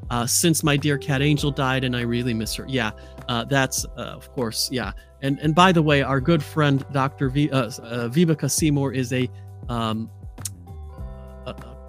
[0.10, 2.66] Uh, since my dear cat Angel died and I really miss her.
[2.68, 2.92] Yeah,
[3.28, 4.94] uh, that's uh, of course, yeah.
[5.22, 7.30] And and by the way, our good friend Dr.
[7.30, 9.30] V, uh, uh, Seymour is a,
[9.68, 10.10] um,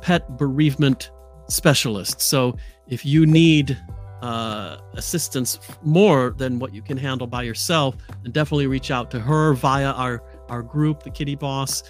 [0.01, 1.11] pet bereavement
[1.49, 2.21] specialist.
[2.21, 2.57] So
[2.89, 3.77] if you need
[4.23, 9.21] uh, assistance more than what you can handle by yourself, then definitely reach out to
[9.21, 11.85] her via our our group, the Kitty Boss,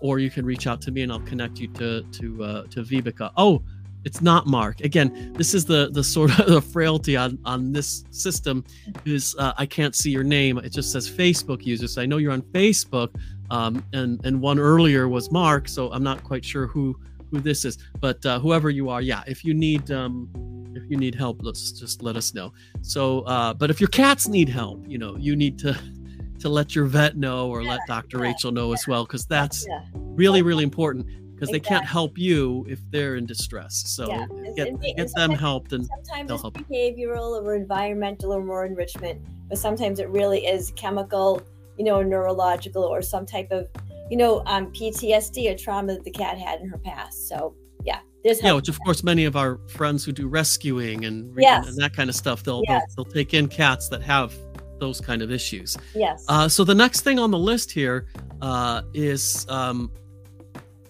[0.00, 3.30] or you can reach out to me and I'll connect you to to to Vibeke.
[3.36, 3.62] Oh
[4.06, 4.82] it's not Mark.
[4.82, 8.64] Again, this is the the sort of the frailty on on this system
[9.04, 10.58] is uh, I can't see your name.
[10.58, 11.88] It just says Facebook user.
[11.88, 13.10] So I know you're on Facebook,
[13.50, 15.66] um, and and one earlier was Mark.
[15.68, 16.96] So I'm not quite sure who
[17.30, 19.22] who this is, but uh, whoever you are, yeah.
[19.26, 20.28] If you need um,
[20.74, 22.52] if you need help, let's just let us know.
[22.82, 25.78] So, uh, but if your cats need help, you know, you need to
[26.38, 28.18] to let your vet know or yeah, let Dr.
[28.18, 28.74] Yeah, Rachel know yeah.
[28.74, 31.58] as well, because that's really really important because exactly.
[31.58, 33.82] they can't help you if they're in distress.
[33.86, 34.26] So yeah.
[34.56, 36.54] get, and, get them helped and sometimes it's help.
[36.54, 41.42] behavioral or environmental or more enrichment, but sometimes it really is chemical,
[41.76, 43.68] you know, neurological or some type of,
[44.10, 47.28] you know, um, PTSD or trauma that the cat had in her past.
[47.28, 51.34] So yeah, there's yeah, which of course many of our friends who do rescuing and,
[51.36, 51.66] yes.
[51.68, 52.94] and that kind of stuff, they'll, yes.
[52.94, 54.34] they'll they'll take in cats that have
[54.78, 55.76] those kind of issues.
[55.94, 56.24] Yes.
[56.28, 58.06] Uh, so the next thing on the list here
[58.42, 59.90] uh, is um,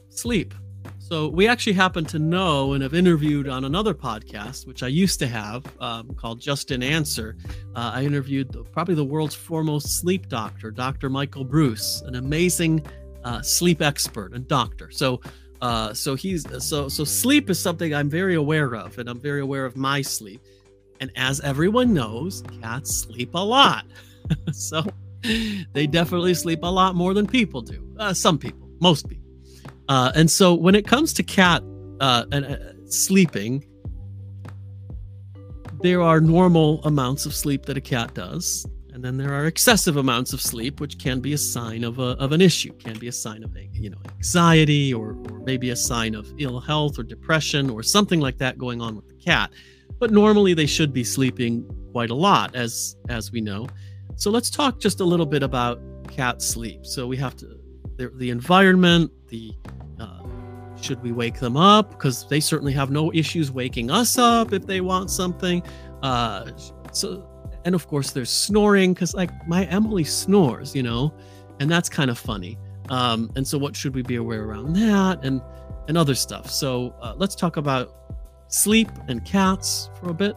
[0.08, 0.54] sleep.
[0.98, 5.20] So we actually happen to know and have interviewed on another podcast, which I used
[5.20, 7.36] to have, um, called Just an Answer.
[7.76, 11.08] Uh, I interviewed the, probably the world's foremost sleep doctor, Dr.
[11.08, 12.84] Michael Breus, an amazing
[13.26, 14.88] uh, sleep expert and doctor.
[14.90, 15.20] So,
[15.60, 19.40] uh, so he's so so sleep is something I'm very aware of, and I'm very
[19.40, 20.40] aware of my sleep.
[21.00, 23.84] And as everyone knows, cats sleep a lot,
[24.52, 24.84] so
[25.72, 27.94] they definitely sleep a lot more than people do.
[27.98, 29.28] Uh, some people, most people.
[29.88, 31.62] Uh, and so when it comes to cat
[32.00, 33.64] uh, and uh, sleeping,
[35.82, 39.98] there are normal amounts of sleep that a cat does, and then there are excessive
[39.98, 43.08] amounts of sleep, which can be a sign of a, of an issue, can be
[43.08, 47.02] a sign of you know anxiety or, or maybe a sign of ill health or
[47.02, 49.50] depression or something like that going on with the cat.
[49.98, 53.66] But normally they should be sleeping quite a lot, as as we know.
[54.14, 55.78] So let's talk just a little bit about
[56.08, 56.86] cat sleep.
[56.86, 57.60] So we have to
[57.96, 59.52] the, the environment, the
[60.00, 60.22] uh,
[60.80, 64.64] should we wake them up because they certainly have no issues waking us up if
[64.64, 65.62] they want something.
[66.02, 66.50] Uh,
[66.92, 67.28] so
[67.66, 71.12] and of course there's snoring because like my Emily snores, you know,
[71.60, 72.56] and that's kind of funny.
[72.88, 75.42] Um, and so what should we be aware around that and
[75.88, 76.50] and other stuff.
[76.50, 77.94] So uh, let's talk about
[78.48, 80.36] sleep and cats for a bit.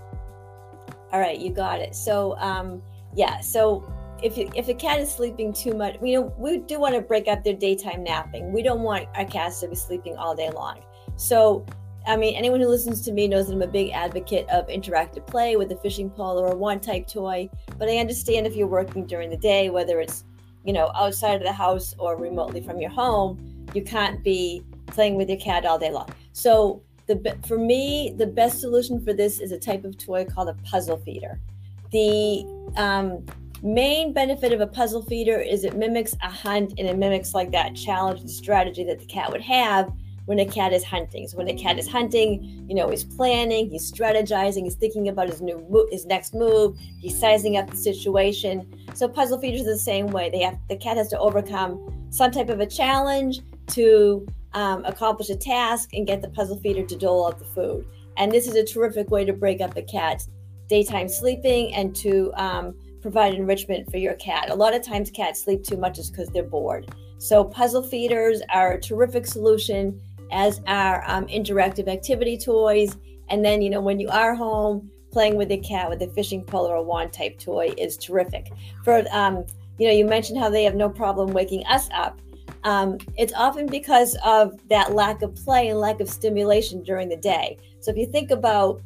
[1.12, 1.96] All right, you got it.
[1.96, 2.82] So um,
[3.16, 6.80] yeah, so if you, if a cat is sleeping too much, we know we do
[6.80, 8.52] want to break up their daytime napping.
[8.52, 10.80] We don't want our cats to be sleeping all day long.
[11.16, 11.66] So,
[12.10, 15.28] I mean, anyone who listens to me knows that I'm a big advocate of interactive
[15.28, 17.48] play with a fishing pole or a wand type toy.
[17.78, 20.24] But I understand if you're working during the day, whether it's
[20.66, 25.18] you know outside of the house or remotely from your home, you can't be playing
[25.18, 26.10] with your cat all day long.
[26.34, 30.50] So the for me, the best solution for this is a type of toy called
[30.50, 31.40] a puzzle feeder.
[31.92, 32.44] The
[32.76, 33.24] um,
[33.62, 37.52] main benefit of a puzzle feeder is it mimics a hunt and it mimics like
[37.52, 39.92] that challenge and strategy that the cat would have
[40.30, 41.28] when a cat is hunting.
[41.28, 45.28] So when a cat is hunting, you know, he's planning, he's strategizing, he's thinking about
[45.28, 48.72] his new his next move, he's sizing up the situation.
[48.94, 50.30] So puzzle feeders are the same way.
[50.30, 53.40] They have the cat has to overcome some type of a challenge
[53.70, 57.88] to um, accomplish a task and get the puzzle feeder to dole out the food.
[58.18, 60.30] And this is a terrific way to break up a cat's
[60.68, 64.52] daytime sleeping and to um, provide enrichment for your cat.
[64.52, 66.94] A lot of times cats sleep too much is because they're bored.
[67.18, 70.00] So puzzle feeders are a terrific solution,
[70.32, 72.98] as our um, interactive activity toys.
[73.30, 76.44] And then, you know, when you are home, playing with a cat with a fishing
[76.44, 78.52] pole or a wand type toy is terrific.
[78.84, 79.46] For, um,
[79.78, 82.20] you know, you mentioned how they have no problem waking us up.
[82.64, 87.18] um, it's often because of that lack of play and lack of stimulation during the
[87.18, 87.58] day.
[87.80, 88.82] So if you think about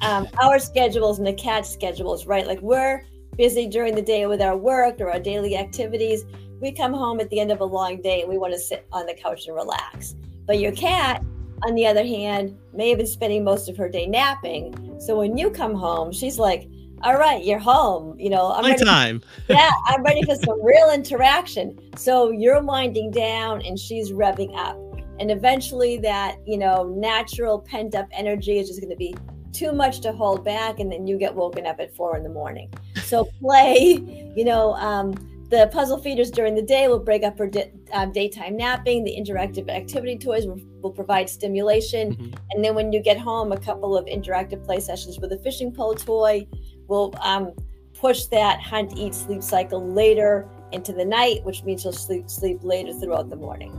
[0.00, 2.46] um, our schedules and the cat's schedules, right?
[2.46, 3.04] Like we're
[3.36, 6.24] busy during the day with our work or our daily activities.
[6.60, 8.86] We come home at the end of a long day and we want to sit
[8.92, 10.14] on the couch and relax.
[10.46, 11.22] But your cat,
[11.62, 15.00] on the other hand, may have been spending most of her day napping.
[15.00, 16.68] So when you come home, she's like,
[17.02, 18.18] all right, you're home.
[18.18, 18.84] You know, I'm ready.
[18.84, 19.22] time.
[19.48, 21.78] yeah, I'm ready for some real interaction.
[21.96, 24.78] So you're winding down and she's revving up.
[25.20, 29.14] And eventually that, you know, natural pent up energy is just going to be
[29.52, 30.80] too much to hold back.
[30.80, 32.72] And then you get woken up at four in the morning.
[33.04, 35.12] So play, you know, um,
[35.54, 39.04] the puzzle feeders during the day will break up her di- um, daytime napping.
[39.04, 42.14] The interactive activity toys will, will provide stimulation.
[42.14, 42.34] Mm-hmm.
[42.50, 45.72] And then when you get home, a couple of interactive play sessions with a fishing
[45.72, 46.46] pole toy
[46.88, 47.52] will um,
[47.94, 52.58] push that hunt, eat, sleep cycle later into the night, which means she'll sleep sleep
[52.62, 53.72] later throughout the morning.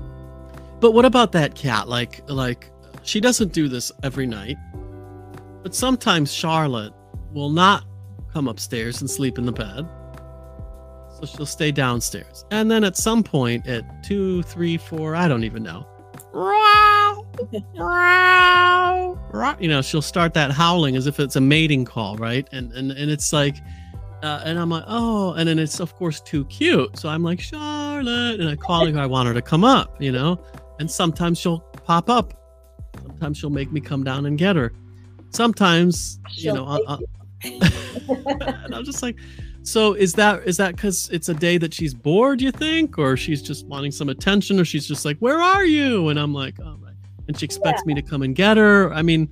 [0.79, 1.88] But what about that cat?
[1.88, 2.71] Like like
[3.03, 4.57] she doesn't do this every night,
[5.63, 6.93] but sometimes Charlotte
[7.33, 7.85] will not
[8.31, 9.88] come upstairs and sleep in the bed.
[11.19, 12.45] So she'll stay downstairs.
[12.51, 15.88] And then at some point at two, three, four, I don't even know.
[19.60, 22.47] you know, she'll start that howling as if it's a mating call, right?
[22.51, 23.58] And and and it's like,
[24.23, 26.97] uh, and I'm like, oh, and then it's of course too cute.
[26.97, 28.99] So I'm like, Charlotte, and I call her.
[28.99, 30.43] I want her to come up, you know.
[30.80, 32.34] And sometimes she'll pop up.
[33.01, 34.73] Sometimes she'll make me come down and get her.
[35.30, 36.99] Sometimes, she'll you know, I'll, I'll,
[37.43, 39.17] and I'm just like,
[39.65, 43.17] so is that is that because it's a day that she's bored, you think, or
[43.17, 46.10] she's just wanting some attention, or she's just like, where are you?
[46.10, 46.93] And I'm like, oh right,
[47.28, 47.93] and she expects yeah.
[47.93, 48.93] me to come and get her.
[48.93, 49.28] I mean,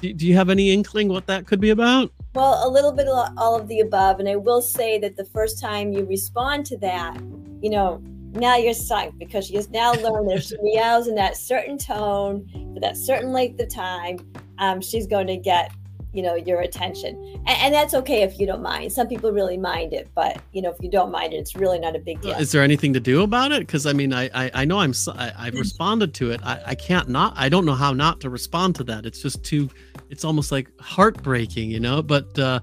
[0.00, 2.10] do, do you have any inkling what that could be about?
[2.34, 5.24] Well, a little bit of all of the above, and I will say that the
[5.24, 7.16] first time you respond to that,
[7.62, 11.14] you know, now you're sunk because she has now learned that if she meows in
[11.14, 14.18] that certain tone for that certain length of time,
[14.58, 15.70] um, she's going to get
[16.16, 17.14] you know your attention.
[17.46, 18.90] And, and, that's okay if you don't mind.
[18.90, 21.78] Some people really mind it but you know if you don't mind it it's really
[21.78, 22.32] not a big deal.
[22.36, 23.60] is there anything to do about it?
[23.60, 25.58] Because i mean i i, I know i'm I, have mm.
[25.58, 26.40] responded to it.
[26.42, 29.04] I, I can't not i don't know how not to respond to that.
[29.06, 29.68] It's just too
[30.08, 32.02] it's almost like heartbreaking you know?
[32.02, 32.60] But uh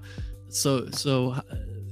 [0.48, 1.42] so so uh,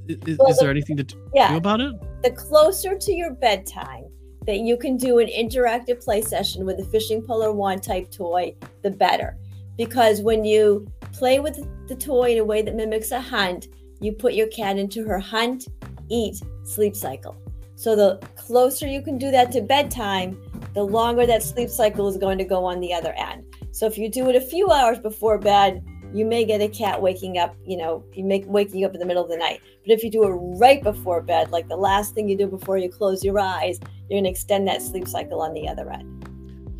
[0.07, 1.93] is, well, is there anything to yeah, do about it?
[2.23, 4.05] The closer to your bedtime
[4.45, 8.11] that you can do an interactive play session with a fishing pole or wand type
[8.11, 9.37] toy the better.
[9.77, 13.67] Because when you play with the toy in a way that mimics a hunt,
[14.01, 15.67] you put your cat into her hunt,
[16.09, 17.37] eat, sleep cycle.
[17.75, 20.37] So the closer you can do that to bedtime,
[20.73, 23.45] the longer that sleep cycle is going to go on the other end.
[23.71, 27.01] So if you do it a few hours before bed, you may get a cat
[27.01, 29.61] waking up, you know, you make waking up in the middle of the night.
[29.83, 32.77] But if you do it right before bed, like the last thing you do before
[32.77, 36.32] you close your eyes, you're going to extend that sleep cycle on the other end.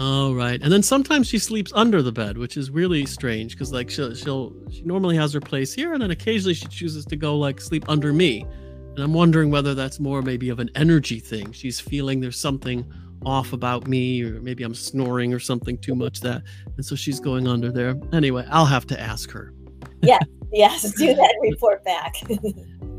[0.05, 3.71] Oh right, and then sometimes she sleeps under the bed, which is really strange because
[3.71, 7.15] like she'll she'll she normally has her place here, and then occasionally she chooses to
[7.15, 11.21] go like sleep under me, and I'm wondering whether that's more maybe of an energy
[11.21, 11.53] thing.
[11.53, 12.85] She's feeling there's something
[13.25, 16.41] off about me, or maybe I'm snoring or something too much that,
[16.75, 17.95] and so she's going under there.
[18.11, 19.53] Anyway, I'll have to ask her.
[20.01, 20.19] Yeah,
[20.51, 21.35] yes, do that.
[21.41, 22.15] Report back.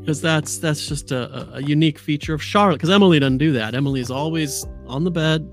[0.00, 2.76] Because that's that's just a, a unique feature of Charlotte.
[2.76, 3.74] Because Emily doesn't do that.
[3.74, 5.48] Emily is always on the bed,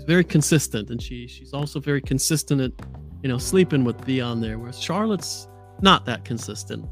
[0.00, 2.72] she's very consistent, and she she's also very consistent at
[3.22, 5.48] you know sleeping with Theon there, whereas Charlotte's
[5.82, 6.86] not that consistent.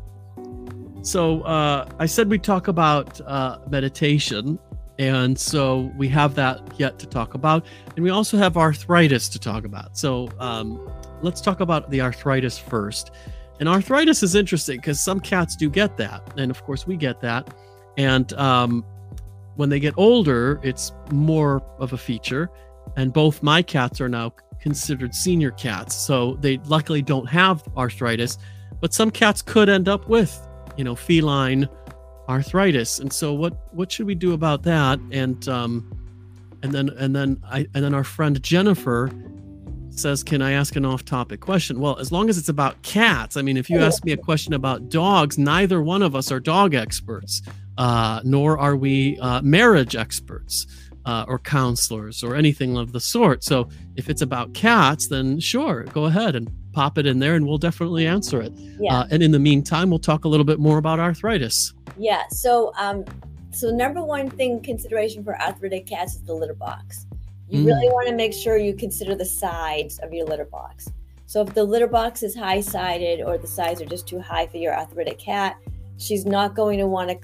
[1.03, 4.59] So uh, I said we talk about uh, meditation,
[4.99, 7.65] and so we have that yet to talk about,
[7.97, 9.97] and we also have arthritis to talk about.
[9.97, 10.91] So um,
[11.23, 13.11] let's talk about the arthritis first.
[13.61, 17.21] And arthritis is interesting because some cats do get that, and of course we get
[17.23, 17.55] that.
[17.97, 18.85] And um,
[19.57, 22.51] when they get older, it's more of a feature
[22.99, 24.31] and both my cats are now
[24.61, 28.37] considered senior cats so they luckily don't have arthritis
[28.81, 31.69] but some cats could end up with you know feline
[32.29, 32.99] arthritis.
[32.99, 35.01] And so what what should we do about that?
[35.11, 35.93] And um
[36.63, 39.09] and then and then i and then our friend jennifer
[39.91, 41.79] says can i ask an off-topic question?
[41.79, 44.55] Well as long as it's about cats i mean if you ask me a question
[44.55, 47.43] about dogs neither one of us are dog experts
[47.79, 50.67] uh, nor are we uh, marriage experts
[51.09, 53.43] uh, or counselors or anything of the sort.
[53.43, 57.47] So if it's about cats, then sure, go ahead and pop it in there and
[57.47, 58.53] we'll definitely answer it.
[58.79, 58.95] Yeah.
[58.95, 61.73] Uh, and in the meantime, we'll talk a little bit more about arthritis.
[61.97, 62.25] Yeah.
[62.29, 63.07] So, um,
[63.53, 67.07] so number one thing consideration for arthritic cats is the litter box.
[67.49, 67.67] You mm.
[67.67, 70.91] really want to make sure you consider the sides of your litter box.
[71.25, 74.47] So if the litter box is high sided or the sides are just too high
[74.47, 75.57] for your arthritic cat,
[75.97, 77.19] she's not going to want to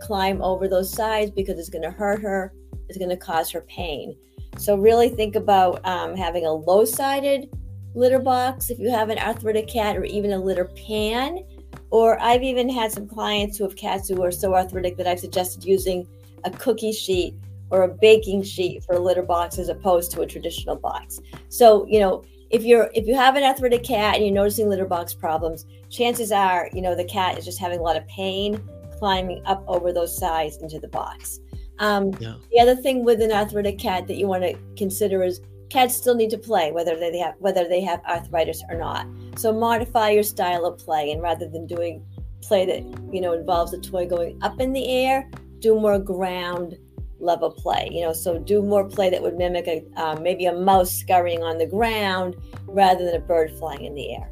[0.00, 2.52] climb over those sides because it's going to hurt her
[2.88, 4.16] is going to cause her pain.
[4.58, 7.48] So really think about um, having a low-sided
[7.94, 11.44] litter box if you have an arthritic cat, or even a litter pan.
[11.90, 15.20] Or I've even had some clients who have cats who are so arthritic that I've
[15.20, 16.06] suggested using
[16.44, 17.34] a cookie sheet
[17.70, 21.20] or a baking sheet for a litter box as opposed to a traditional box.
[21.48, 24.86] So, you know, if you're if you have an arthritic cat and you're noticing litter
[24.86, 28.62] box problems, chances are, you know, the cat is just having a lot of pain
[28.98, 31.40] climbing up over those sides into the box.
[31.78, 32.34] Um, yeah.
[32.52, 36.14] The other thing with an arthritic cat that you want to consider is cats still
[36.14, 39.06] need to play, whether they have whether they have arthritis or not.
[39.36, 42.04] So modify your style of play, and rather than doing
[42.42, 42.82] play that
[43.12, 46.78] you know involves a toy going up in the air, do more ground
[47.18, 47.88] level play.
[47.90, 51.42] You know, so do more play that would mimic a um, maybe a mouse scurrying
[51.42, 54.30] on the ground rather than a bird flying in the air.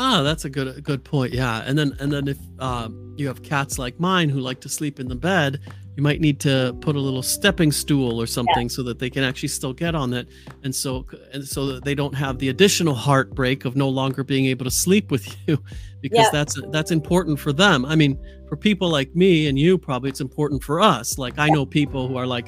[0.00, 1.32] Ah, that's a good a good point.
[1.34, 4.68] Yeah, and then and then if um, you have cats like mine who like to
[4.68, 5.60] sleep in the bed,
[5.98, 8.72] you might need to put a little stepping stool or something yeah.
[8.72, 10.28] so that they can actually still get on it,
[10.62, 14.44] and so and so that they don't have the additional heartbreak of no longer being
[14.44, 15.60] able to sleep with you,
[16.00, 16.30] because yeah.
[16.32, 17.84] that's that's important for them.
[17.84, 18.16] I mean,
[18.48, 21.18] for people like me and you, probably it's important for us.
[21.18, 22.46] Like I know people who are like,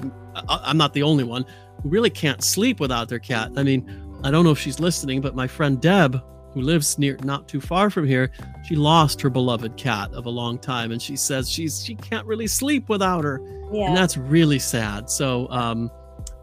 [0.49, 1.45] I'm not the only one
[1.83, 3.51] who really can't sleep without their cat.
[3.57, 3.85] I mean,
[4.23, 7.61] I don't know if she's listening, but my friend Deb who lives near not too
[7.61, 8.31] far from here,
[8.65, 12.27] she lost her beloved cat of a long time, and she says she's she can't
[12.27, 13.41] really sleep without her,
[13.73, 13.89] yeah.
[13.89, 15.09] and that's really sad.
[15.11, 15.91] So, um,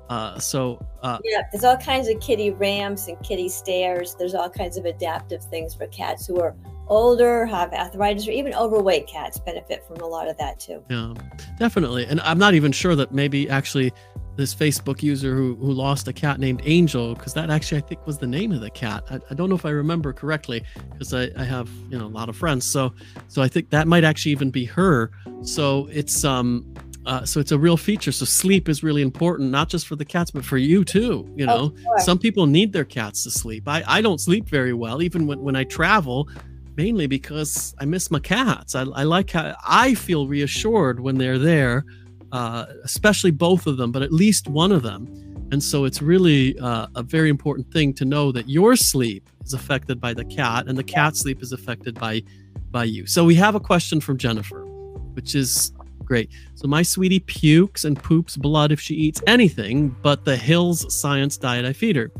[0.09, 4.15] uh, so uh, yeah, there's all kinds of kitty ramps and kitty stairs.
[4.17, 6.55] There's all kinds of adaptive things for cats who are
[6.87, 10.83] older, have arthritis, or even overweight cats benefit from a lot of that too.
[10.89, 11.13] Yeah,
[11.59, 12.05] definitely.
[12.05, 13.93] And I'm not even sure that maybe actually
[14.37, 18.05] this Facebook user who, who lost a cat named Angel, because that actually I think
[18.05, 19.03] was the name of the cat.
[19.09, 22.15] I, I don't know if I remember correctly, because I, I have you know a
[22.19, 22.65] lot of friends.
[22.65, 22.93] So
[23.27, 25.11] so I think that might actually even be her.
[25.41, 26.73] So it's um
[27.07, 28.11] uh, so it's a real feature.
[28.11, 31.25] So sleep is really important, not just for the cats, but for you too.
[31.37, 33.65] You know, some people need their cats to sleep.
[33.65, 36.27] I, I don't sleep very well, even when, when I travel,
[36.75, 38.75] mainly because I miss my cats.
[38.75, 41.85] I, I like how I feel reassured when they're there
[42.31, 45.07] uh, especially both of them, but at least one of them.
[45.51, 49.53] And so it's really uh, a very important thing to know that your sleep is
[49.53, 52.23] affected by the cat and the cat's sleep is affected by
[52.69, 53.05] by you.
[53.05, 54.65] So we have a question from Jennifer,
[55.13, 55.71] which is
[56.03, 56.29] great.
[56.55, 61.37] So my sweetie pukes and poops blood if she eats anything but the Hills Science
[61.37, 62.11] diet I feed her.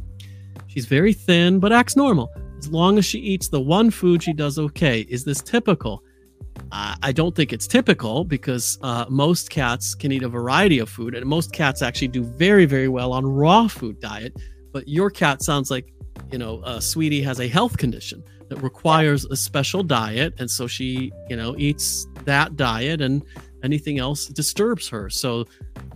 [0.67, 2.29] She's very thin but acts normal.
[2.57, 5.01] As long as she eats the one food, she does okay.
[5.09, 6.03] Is this typical?
[6.71, 11.15] I don't think it's typical because uh, most cats can eat a variety of food,
[11.15, 14.35] and most cats actually do very, very well on raw food diet.
[14.73, 15.93] But your cat sounds like,
[16.31, 20.67] you know, uh, Sweetie has a health condition that requires a special diet, and so
[20.67, 23.23] she, you know, eats that diet, and
[23.63, 25.09] anything else disturbs her.
[25.09, 25.45] So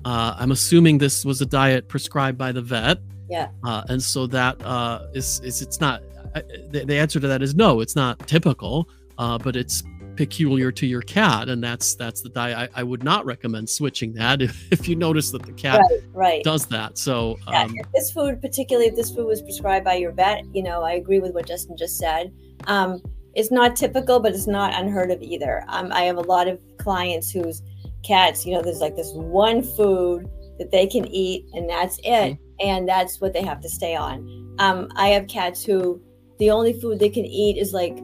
[0.05, 2.99] uh, I'm assuming this was a diet prescribed by the vet.
[3.29, 3.49] Yeah.
[3.63, 6.01] Uh, and so that uh, is is it's not.
[6.34, 7.82] Uh, the, the answer to that is no.
[7.82, 9.84] It's not typical, uh, but it's
[10.22, 14.13] peculiar to your cat and that's that's the diet I, I, would not recommend switching
[14.13, 16.43] that if, if you notice that the cat right, right.
[16.43, 20.11] does that so yeah, um, this food particularly if this food was prescribed by your
[20.11, 22.32] vet you know i agree with what justin just said
[22.67, 23.01] um,
[23.34, 26.59] it's not typical but it's not unheard of either um, i have a lot of
[26.78, 27.63] clients whose
[28.03, 32.34] cats you know there's like this one food that they can eat and that's it
[32.34, 32.67] mm-hmm.
[32.67, 35.99] and that's what they have to stay on um, i have cats who
[36.38, 37.97] the only food they can eat is like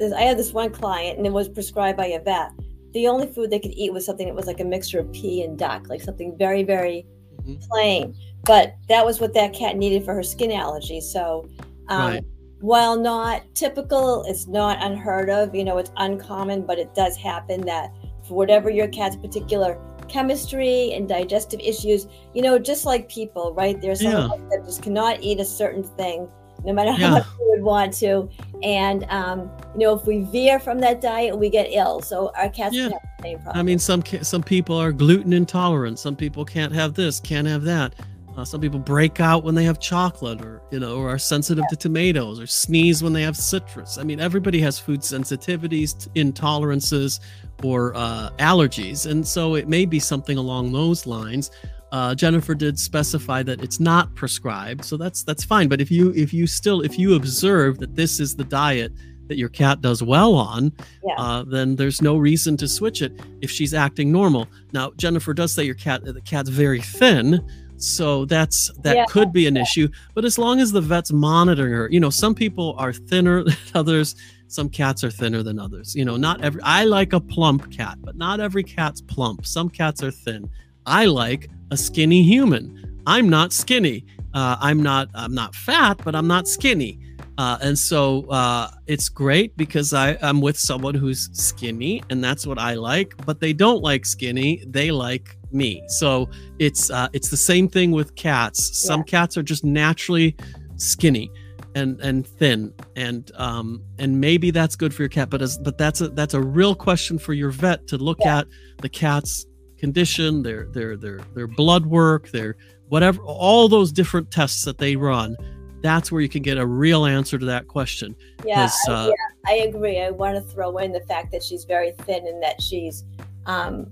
[0.00, 2.52] I had this one client and it was prescribed by a vet.
[2.92, 5.42] The only food they could eat was something that was like a mixture of pea
[5.42, 7.06] and duck, like something very, very
[7.42, 7.56] mm-hmm.
[7.68, 8.16] plain.
[8.44, 11.00] But that was what that cat needed for her skin allergy.
[11.00, 11.48] So,
[11.88, 12.24] um, right.
[12.60, 15.54] while not typical, it's not unheard of.
[15.54, 17.90] You know, it's uncommon, but it does happen that
[18.26, 19.78] for whatever your cat's particular
[20.08, 23.80] chemistry and digestive issues, you know, just like people, right?
[23.80, 24.46] There's some yeah.
[24.50, 26.28] that just cannot eat a certain thing
[26.64, 27.10] no matter how yeah.
[27.10, 28.28] much we would want to.
[28.62, 32.00] And um, you know, if we veer from that diet, we get ill.
[32.00, 32.84] So our cats yeah.
[32.84, 33.58] have the same problem.
[33.58, 35.98] I mean, some some people are gluten intolerant.
[35.98, 37.94] Some people can't have this, can't have that.
[38.36, 41.64] Uh, some people break out when they have chocolate, or you know, or are sensitive
[41.64, 41.70] yeah.
[41.70, 43.98] to tomatoes, or sneeze when they have citrus.
[43.98, 47.20] I mean, everybody has food sensitivities, intolerances,
[47.64, 51.50] or uh, allergies, and so it may be something along those lines.
[51.92, 55.68] Uh, Jennifer did specify that it's not prescribed, so that's that's fine.
[55.68, 58.92] But if you if you still if you observe that this is the diet
[59.26, 60.72] that your cat does well on,
[61.04, 61.14] yeah.
[61.16, 64.46] uh, then there's no reason to switch it if she's acting normal.
[64.72, 67.44] Now, Jennifer does say your cat the cat's very thin,
[67.76, 69.04] so that's that yeah.
[69.06, 69.62] could be an yeah.
[69.62, 69.88] issue.
[70.14, 73.56] But as long as the vet's monitoring her, you know, some people are thinner than
[73.74, 74.14] others.
[74.46, 75.94] Some cats are thinner than others.
[75.94, 76.60] You know, not every.
[76.62, 79.46] I like a plump cat, but not every cat's plump.
[79.46, 80.50] Some cats are thin.
[80.86, 83.02] I like a skinny human.
[83.06, 84.04] I'm not skinny.
[84.34, 86.98] Uh, I'm not I'm not fat, but I'm not skinny.
[87.38, 92.46] Uh, and so uh, it's great because I, I'm with someone who's skinny, and that's
[92.46, 93.14] what I like.
[93.24, 95.82] But they don't like skinny; they like me.
[95.88, 96.28] So
[96.58, 98.78] it's uh, it's the same thing with cats.
[98.86, 99.04] Some yeah.
[99.04, 100.36] cats are just naturally
[100.76, 101.30] skinny
[101.74, 105.30] and and thin, and um, and maybe that's good for your cat.
[105.30, 108.40] But as but that's a that's a real question for your vet to look yeah.
[108.40, 108.48] at
[108.82, 109.46] the cat's
[109.80, 112.56] condition, their their their their blood work, their
[112.88, 115.36] whatever, all those different tests that they run
[115.82, 118.14] that's where you can get a real answer to that question.
[118.44, 120.00] Yeah, uh, yeah, I agree.
[120.00, 123.04] I want to throw in the fact that she's very thin and that she's
[123.46, 123.90] um,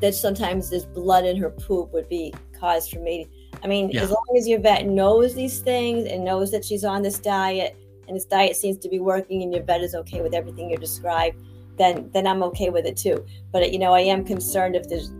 [0.00, 3.28] that sometimes this blood in her poop would be cause for me.
[3.62, 4.02] I mean, yeah.
[4.02, 7.76] as long as your vet knows these things and knows that she's on this diet
[8.06, 10.76] and this diet seems to be working and your vet is okay with everything you
[10.76, 11.42] described,
[11.76, 13.24] then then I'm okay with it too.
[13.50, 15.10] But you know, I am concerned if there's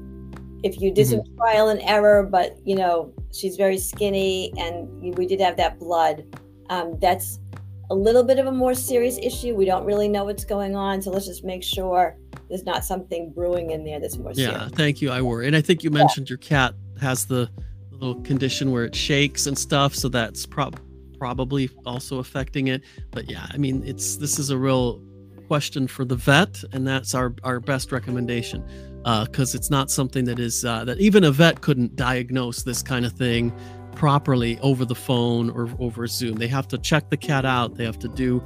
[0.65, 1.27] if you did mm-hmm.
[1.27, 5.79] some trial and error, but you know, she's very skinny and we did have that
[5.79, 6.25] blood.
[6.71, 7.39] Um, that's
[7.91, 9.55] a little bit of a more serious issue.
[9.55, 12.17] We don't really know what's going on, so let's just make sure
[12.49, 14.73] there's not something brewing in there that's more yeah, serious.
[14.73, 15.11] thank you.
[15.11, 16.33] I worry, and I think you mentioned yeah.
[16.33, 17.51] your cat has the
[17.91, 20.81] little condition where it shakes and stuff, so that's prob-
[21.19, 22.83] probably also affecting it.
[23.11, 25.03] But yeah, I mean, it's this is a real
[25.47, 28.65] question for the vet, and that's our our best recommendation
[29.05, 32.83] because uh, it's not something that is uh, that even a vet couldn't diagnose this
[32.83, 33.55] kind of thing
[33.95, 36.37] properly over the phone or over Zoom.
[36.37, 37.75] They have to check the cat out.
[37.75, 38.43] They have to do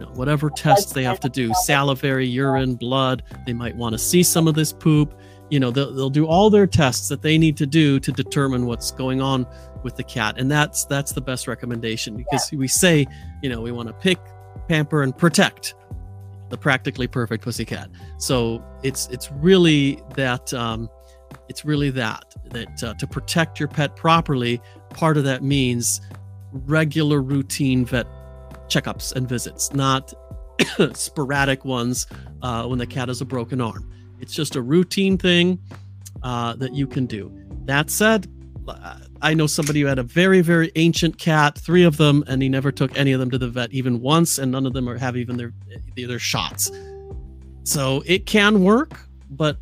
[0.00, 3.22] you know, whatever tests they have to do, salivary, urine, blood.
[3.46, 5.18] They might want to see some of this poop.
[5.50, 8.66] You know, they'll, they'll do all their tests that they need to do to determine
[8.66, 9.46] what's going on
[9.84, 12.58] with the cat, and that's that's the best recommendation because yeah.
[12.58, 13.06] we say,
[13.42, 14.18] you know, we want to pick,
[14.68, 15.74] pamper, and protect
[16.52, 17.88] the practically perfect pussycat.
[18.18, 20.90] So it's it's really that um,
[21.48, 26.02] it's really that that uh, to protect your pet properly, part of that means
[26.52, 28.06] regular routine vet
[28.68, 30.12] checkups and visits, not
[30.92, 32.06] sporadic ones
[32.42, 33.90] uh, when the cat has a broken arm.
[34.20, 35.58] It's just a routine thing
[36.22, 37.32] uh, that you can do.
[37.64, 38.28] That said,
[39.20, 42.48] I know somebody who had a very, very ancient cat, three of them, and he
[42.48, 44.98] never took any of them to the vet even once, and none of them are,
[44.98, 45.52] have even their
[45.96, 46.70] their shots.
[47.64, 48.98] So it can work,
[49.30, 49.58] but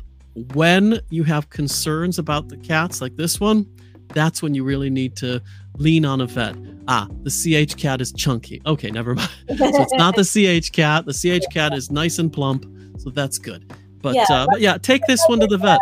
[0.53, 3.67] when you have concerns about the cats like this one,
[4.09, 5.41] that's when you really need to
[5.77, 6.55] lean on a vet.
[6.87, 8.61] Ah, the CH cat is chunky.
[8.65, 9.29] Okay, never mind.
[9.57, 11.05] so it's not the CH cat.
[11.05, 12.65] The CH cat is nice and plump,
[12.99, 13.71] so that's good.
[14.01, 15.79] But yeah, uh, but yeah, take this one to the vet.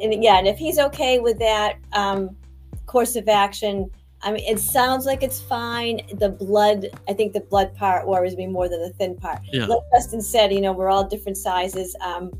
[0.00, 2.36] And yeah, and if he's okay with that, um,
[2.86, 3.90] course of action.
[4.22, 6.00] I mean, it sounds like it's fine.
[6.14, 9.40] The blood, I think the blood part worries me more than the thin part.
[9.52, 9.66] Yeah.
[9.66, 11.94] Like Justin said, you know, we're all different sizes.
[12.00, 12.32] Um,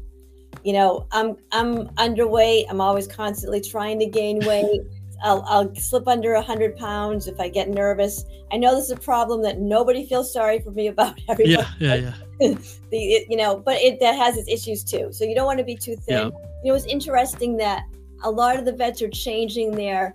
[0.63, 2.67] you know, I'm I'm underweight.
[2.71, 4.81] I'm always constantly trying to gain weight.
[5.23, 8.25] I'll, I'll slip under a hundred pounds if I get nervous.
[8.53, 11.19] I know this is a problem that nobody feels sorry for me about.
[11.29, 12.15] Everybody, yeah, yeah, yeah.
[12.91, 15.13] the it, you know, but it that has its issues too.
[15.13, 16.17] So you don't want to be too thin.
[16.17, 16.31] Yeah.
[16.63, 17.85] You know, it's interesting that
[18.23, 20.15] a lot of the vets are changing their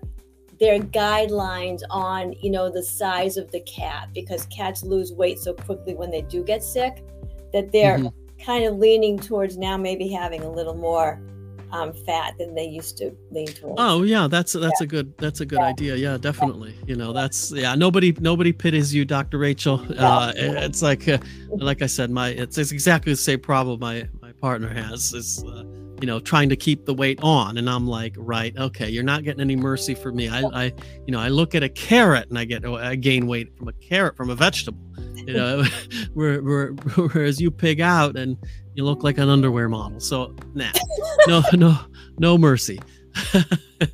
[0.60, 5.54] their guidelines on you know the size of the cat because cats lose weight so
[5.54, 7.04] quickly when they do get sick
[7.54, 8.44] that they're mm-hmm.
[8.44, 11.22] kind of leaning towards now maybe having a little more
[11.72, 13.76] um, fat than they used to lean towards.
[13.78, 14.86] Oh yeah, that's that's yeah.
[14.86, 15.66] a good that's a good yeah.
[15.66, 15.96] idea.
[15.96, 16.76] Yeah, definitely.
[16.86, 17.76] You know, that's yeah.
[17.76, 19.38] Nobody nobody pities you, Dr.
[19.38, 19.86] Rachel.
[20.00, 21.20] Uh, it's like uh,
[21.52, 24.08] like I said, my it's, it's exactly the same problem my
[24.40, 25.14] partner has.
[25.14, 25.64] Is uh,
[26.02, 27.58] you know trying to keep the weight on.
[27.58, 30.30] And i'm like right okay you're not getting any mercy for me.
[30.30, 30.64] I i
[31.06, 33.68] you know i look at a carrot and i get oh, i gain weight from
[33.68, 34.80] a carrot from a vegetable.
[35.16, 35.64] You know
[36.14, 38.38] whereas you pig out and
[38.76, 40.00] you look like an underwear model.
[40.00, 40.72] So nah
[41.28, 41.78] no no
[42.18, 42.80] no mercy.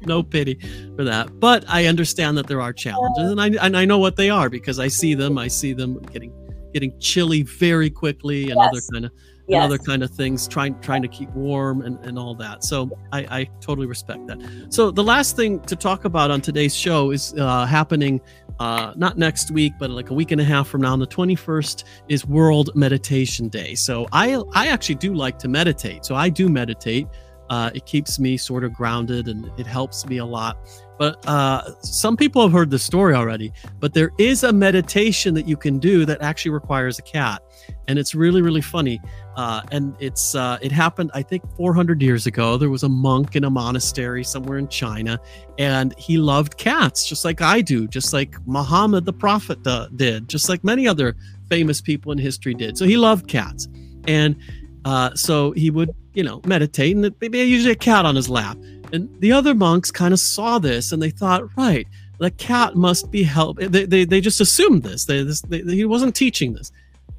[0.02, 0.60] No pity
[0.96, 1.40] for that.
[1.40, 4.50] But i understand that there are challenges and i and i know what they are
[4.50, 5.38] because i see them.
[5.38, 6.34] I see them getting
[6.74, 8.68] getting chilly very quickly and yes.
[8.68, 9.12] other kind of
[9.48, 9.64] yes.
[9.64, 12.64] and other kind of things, trying trying to keep warm and, and all that.
[12.64, 14.68] So I, I totally respect that.
[14.70, 18.22] So the last thing to talk about on today's show is uh, happening
[18.60, 20.94] uh, not next week, but like a week and a half from now.
[20.94, 23.76] On the 21st is World Meditation Day.
[23.76, 26.06] So I I actually do like to meditate.
[26.06, 27.08] So I do meditate.
[27.50, 30.58] Uh, it keeps me sort of grounded and it helps me a lot.
[30.98, 33.52] But uh, some people have heard the story already.
[33.80, 37.42] But there is a meditation that you can do that actually requires a cat,
[37.88, 39.02] and it's really really funny.
[39.36, 42.58] Uh, and it's uh, it happened I think 400 years ago.
[42.58, 45.20] There was a monk in a monastery somewhere in China,
[45.58, 49.60] and he loved cats just like I do, just like Muhammad the prophet
[49.96, 51.16] did, just like many other
[51.50, 52.78] famous people in history did.
[52.78, 53.68] So he loved cats,
[54.08, 54.38] and
[54.86, 58.58] uh, so he would you know meditate, and there'd usually a cat on his lap
[58.92, 61.88] And the other monks kind of saw this and they thought, right,
[62.20, 63.58] the cat must be help.
[63.60, 65.06] They, they, they just assumed this.
[65.06, 66.72] They, this they, he wasn't teaching this.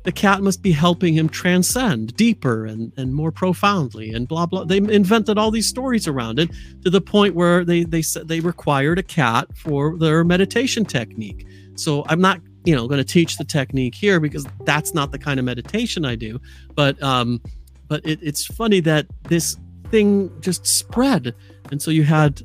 [0.05, 4.65] The cat must be helping him transcend deeper and, and more profoundly and blah blah.
[4.65, 6.49] They invented all these stories around it
[6.85, 11.47] to the point where they they said they required a cat for their meditation technique.
[11.75, 15.19] So I'm not you know going to teach the technique here because that's not the
[15.19, 16.41] kind of meditation I do.
[16.77, 17.41] But um,
[17.89, 19.57] but it, it's funny that this
[19.91, 21.35] thing just spread,
[21.71, 22.43] and so you had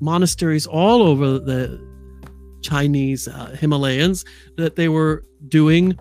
[0.00, 1.80] monasteries all over the
[2.62, 4.24] Chinese uh, Himalayas
[4.56, 5.98] that they were doing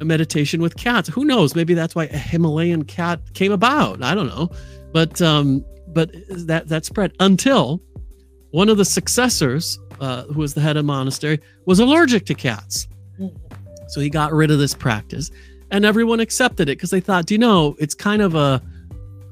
[0.00, 1.08] a meditation with cats.
[1.08, 1.54] Who knows?
[1.54, 4.02] Maybe that's why a Himalayan cat came about.
[4.02, 4.50] I don't know,
[4.92, 7.82] but um, but that that spread until
[8.50, 12.86] one of the successors, uh, who was the head of monastery, was allergic to cats.
[13.88, 15.30] So he got rid of this practice,
[15.72, 18.62] and everyone accepted it because they thought, do you know, it's kind of a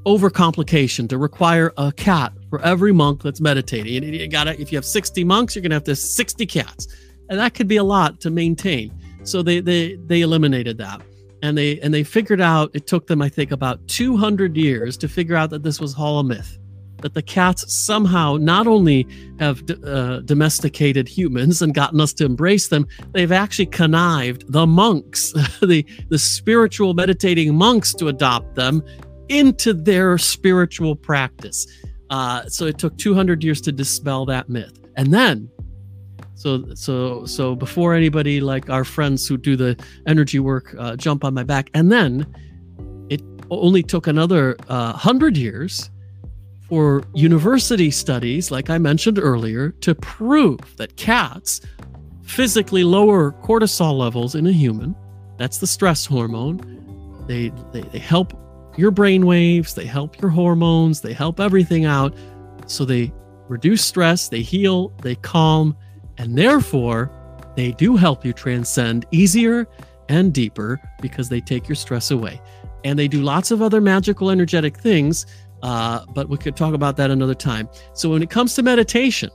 [0.07, 4.03] overcomplication to require a cat for every monk that's meditating.
[4.03, 6.89] And you gotta, if you have 60 monks, you're gonna have to 60 cats.
[7.29, 8.93] And that could be a lot to maintain.
[9.23, 11.03] So they they they eliminated that.
[11.43, 15.09] And they and they figured out it took them, I think, about 200 years to
[15.09, 16.59] figure out that this was all a myth.
[17.03, 19.07] That the cats somehow not only
[19.39, 25.33] have uh, domesticated humans and gotten us to embrace them, they've actually connived the monks,
[25.63, 28.83] the the spiritual meditating monks, to adopt them
[29.29, 31.67] into their spiritual practice.
[32.11, 34.77] Uh, so it took 200 years to dispel that myth.
[34.97, 35.49] And then,
[36.35, 41.25] so so so before anybody like our friends who do the energy work uh, jump
[41.25, 42.27] on my back, and then
[43.09, 45.91] it only took another uh, hundred years
[46.71, 51.61] for university studies, like I mentioned earlier, to prove that cats
[52.23, 54.95] physically lower cortisol levels in a human.
[55.37, 57.25] That's the stress hormone.
[57.27, 58.35] They, they, they help
[58.79, 62.15] your brain waves, they help your hormones, they help everything out.
[62.67, 63.13] So they
[63.49, 65.77] reduce stress, they heal, they calm,
[66.19, 67.11] and therefore
[67.57, 69.67] they do help you transcend easier
[70.09, 72.41] and deeper because they take your stress away.
[72.85, 75.27] And they do lots of other magical, energetic things,
[75.63, 77.69] uh, but we could talk about that another time.
[77.95, 79.31] So when it comes to meditation,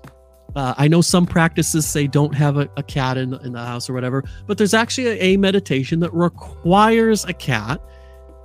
[0.56, 3.90] uh, I know some practices say don't have a, a cat in, in the house
[3.90, 7.82] or whatever, but there's actually a, a meditation that requires a cat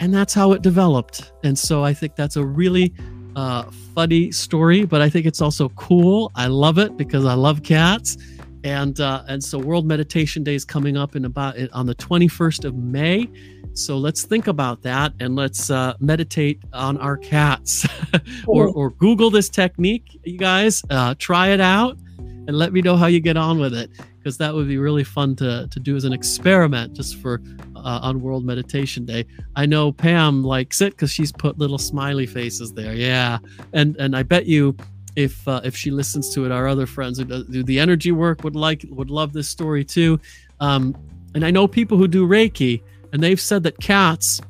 [0.01, 1.33] and that's how it developed.
[1.45, 2.95] And so I think that's a really
[3.37, 3.65] uh,
[3.95, 6.33] funny story, but I think it's also cool.
[6.35, 8.17] I love it because I love cats.
[8.65, 12.65] And uh, and so World Meditation Day is coming up in about on the 21st
[12.65, 13.29] of May.
[13.73, 17.87] So let's think about that and let's uh, meditate on our cats,
[18.47, 20.83] or or Google this technique, you guys.
[20.91, 24.37] Uh, try it out and let me know how you get on with it because
[24.37, 27.41] that would be really fun to to do as an experiment just for
[27.77, 29.25] uh, on World Meditation Day.
[29.57, 32.95] I know Pam likes it because she's put little smiley faces there.
[32.95, 33.39] Yeah,
[33.73, 34.77] and and I bet you
[35.25, 38.45] if uh, if she listens to it, our other friends who do the energy work
[38.45, 40.21] would like would love this story too.
[40.61, 40.97] Um,
[41.35, 44.41] and I know people who do Reiki, and they've said that cats,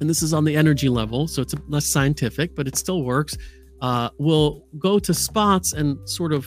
[0.00, 3.36] and this is on the energy level, so it's less scientific, but it still works.
[3.80, 6.46] Uh, will go to spots and sort of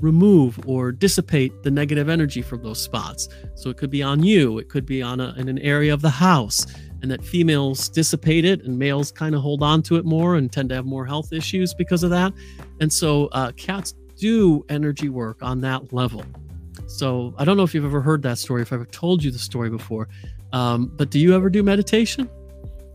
[0.00, 3.28] remove or dissipate the negative energy from those spots.
[3.54, 6.00] So it could be on you, it could be on a, in an area of
[6.00, 6.66] the house,
[7.02, 10.52] and that females dissipate it and males kind of hold on to it more and
[10.52, 12.32] tend to have more health issues because of that.
[12.80, 16.24] And so uh, cats do energy work on that level.
[16.86, 19.30] So I don't know if you've ever heard that story, if I've ever told you
[19.30, 20.08] the story before,
[20.52, 22.28] um, but do you ever do meditation?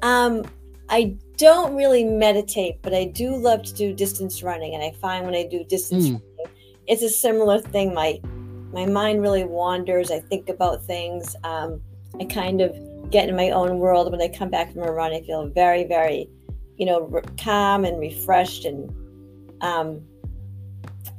[0.02, 0.44] Um,
[0.90, 4.76] I don't really meditate, but I do love to do distance running.
[4.76, 6.22] And I find when I do distance mm.
[6.38, 6.52] running,
[6.88, 7.94] it's a similar thing.
[7.94, 8.20] My
[8.72, 10.12] my mind really wanders.
[10.12, 11.36] I think about things.
[11.44, 11.82] Um,
[12.20, 12.78] I kind of
[13.12, 14.12] get in my own world.
[14.12, 16.30] When I come back from a run, I feel very, very,
[16.78, 18.90] you know, re- calm and refreshed and
[19.62, 20.02] um,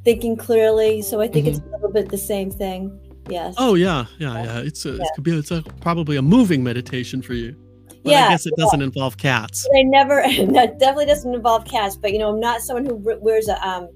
[0.03, 1.01] thinking clearly.
[1.01, 1.55] So I think mm-hmm.
[1.55, 2.99] it's a little bit the same thing.
[3.29, 3.55] Yes.
[3.57, 4.59] Oh yeah, yeah, yeah.
[4.59, 5.03] It's a, yeah.
[5.03, 7.55] it could be it's a, probably a moving meditation for you.
[8.03, 8.85] But yeah, I guess it doesn't yeah.
[8.85, 9.67] involve cats.
[9.75, 10.21] I never.
[10.53, 11.97] That definitely doesn't involve cats.
[11.97, 13.89] But you know, I'm not someone who wears a um,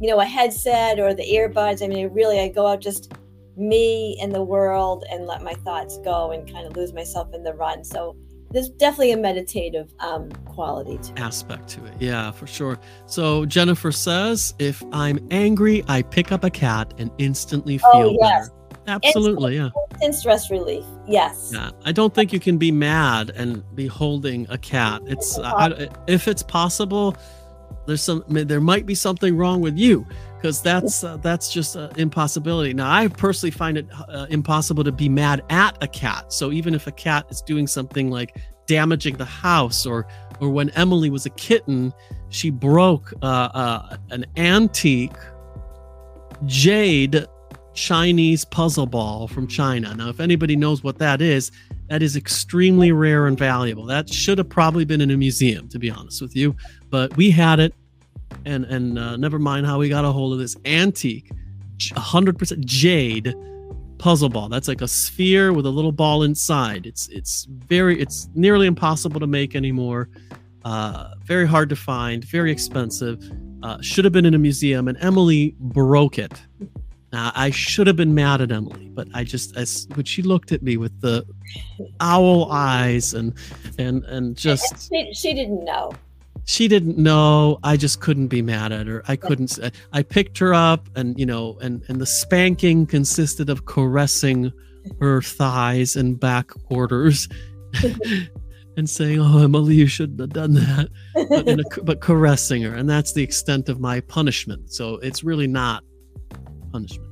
[0.00, 1.82] you know, a headset or the earbuds.
[1.82, 3.12] I mean, really, I go out just
[3.56, 7.42] me and the world and let my thoughts go and kind of lose myself in
[7.42, 7.84] the run.
[7.84, 8.16] So
[8.50, 11.20] there's definitely a meditative um, quality to it.
[11.20, 11.94] aspect to it.
[11.98, 12.78] Yeah, for sure.
[13.06, 18.08] So Jennifer says, if I'm angry, I pick up a cat and instantly oh, feel
[18.10, 18.48] oh, yes.
[18.48, 18.58] better.
[18.88, 19.70] Absolutely, yeah.
[19.92, 20.84] Instant stress relief.
[21.06, 21.52] Yes.
[21.54, 25.02] Yeah, I don't think you can be mad and be holding a cat.
[25.06, 27.16] It's uh, if it's possible
[27.86, 30.06] there's some there might be something wrong with you
[30.42, 34.90] because that's uh, that's just an impossibility now i personally find it uh, impossible to
[34.90, 38.36] be mad at a cat so even if a cat is doing something like
[38.66, 40.06] damaging the house or
[40.42, 41.92] or when Emily was a kitten,
[42.30, 45.12] she broke uh, uh, an antique
[46.46, 47.26] jade
[47.74, 49.94] Chinese puzzle ball from China.
[49.94, 51.52] Now, if anybody knows what that is,
[51.88, 53.84] that is extremely rare and valuable.
[53.84, 56.56] That should have probably been in a museum, to be honest with you.
[56.90, 57.72] But we had it,
[58.44, 61.30] and and uh, never mind how we got a hold of this antique,
[61.78, 63.34] 100% jade
[63.98, 64.48] puzzle ball.
[64.48, 66.86] That's like a sphere with a little ball inside.
[66.86, 70.08] It's it's very it's nearly impossible to make anymore.
[70.64, 73.22] Uh, very hard to find, very expensive.
[73.62, 76.32] Uh, should have been in a museum, and Emily broke it.
[77.12, 80.50] Now, I should have been mad at Emily, but I just, as when she looked
[80.50, 81.26] at me with the
[82.00, 83.34] owl eyes and
[83.78, 85.92] and and just she, she didn't know
[86.44, 87.58] she didn't know.
[87.62, 89.02] I just couldn't be mad at her.
[89.06, 89.58] I couldn't
[89.92, 94.52] i picked her up and you know and and the spanking consisted of caressing
[95.00, 97.28] her thighs and back quarters
[98.76, 100.88] and saying oh emily you shouldn't have done that.
[101.14, 104.72] But, a, but caressing her and that's the extent of my punishment.
[104.72, 105.84] So it's really not
[106.72, 107.08] punishment.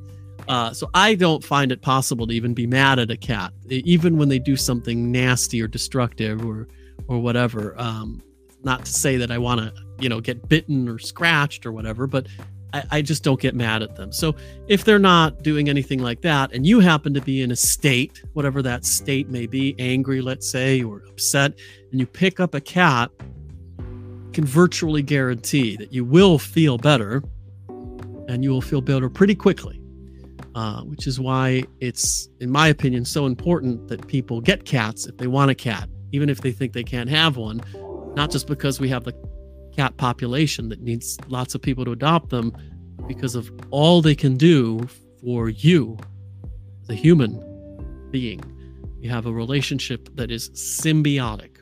[0.48, 4.18] Uh, so I don't find it possible to even be mad at a cat, even
[4.18, 6.66] when they do something nasty or destructive or
[7.06, 7.74] or whatever.
[7.78, 8.20] Um,
[8.64, 12.06] not to say that I want to, you know, get bitten or scratched or whatever,
[12.06, 12.26] but
[12.72, 14.12] I, I, just don't get mad at them.
[14.12, 14.34] So
[14.68, 18.22] if they're not doing anything like that, and you happen to be in a state,
[18.32, 21.54] whatever that state may be, angry, let's say, or upset,
[21.90, 23.10] and you pick up a cat,
[24.32, 27.22] can virtually guarantee that you will feel better,
[28.28, 29.76] and you will feel better pretty quickly.
[30.56, 35.16] Uh, which is why it's, in my opinion, so important that people get cats if
[35.16, 37.62] they want a cat, even if they think they can't have one
[38.14, 39.14] not just because we have the
[39.76, 42.52] cat population that needs lots of people to adopt them,
[43.06, 44.86] because of all they can do
[45.22, 45.96] for you,
[46.86, 47.42] the human
[48.10, 48.40] being.
[49.00, 51.56] You have a relationship that is symbiotic.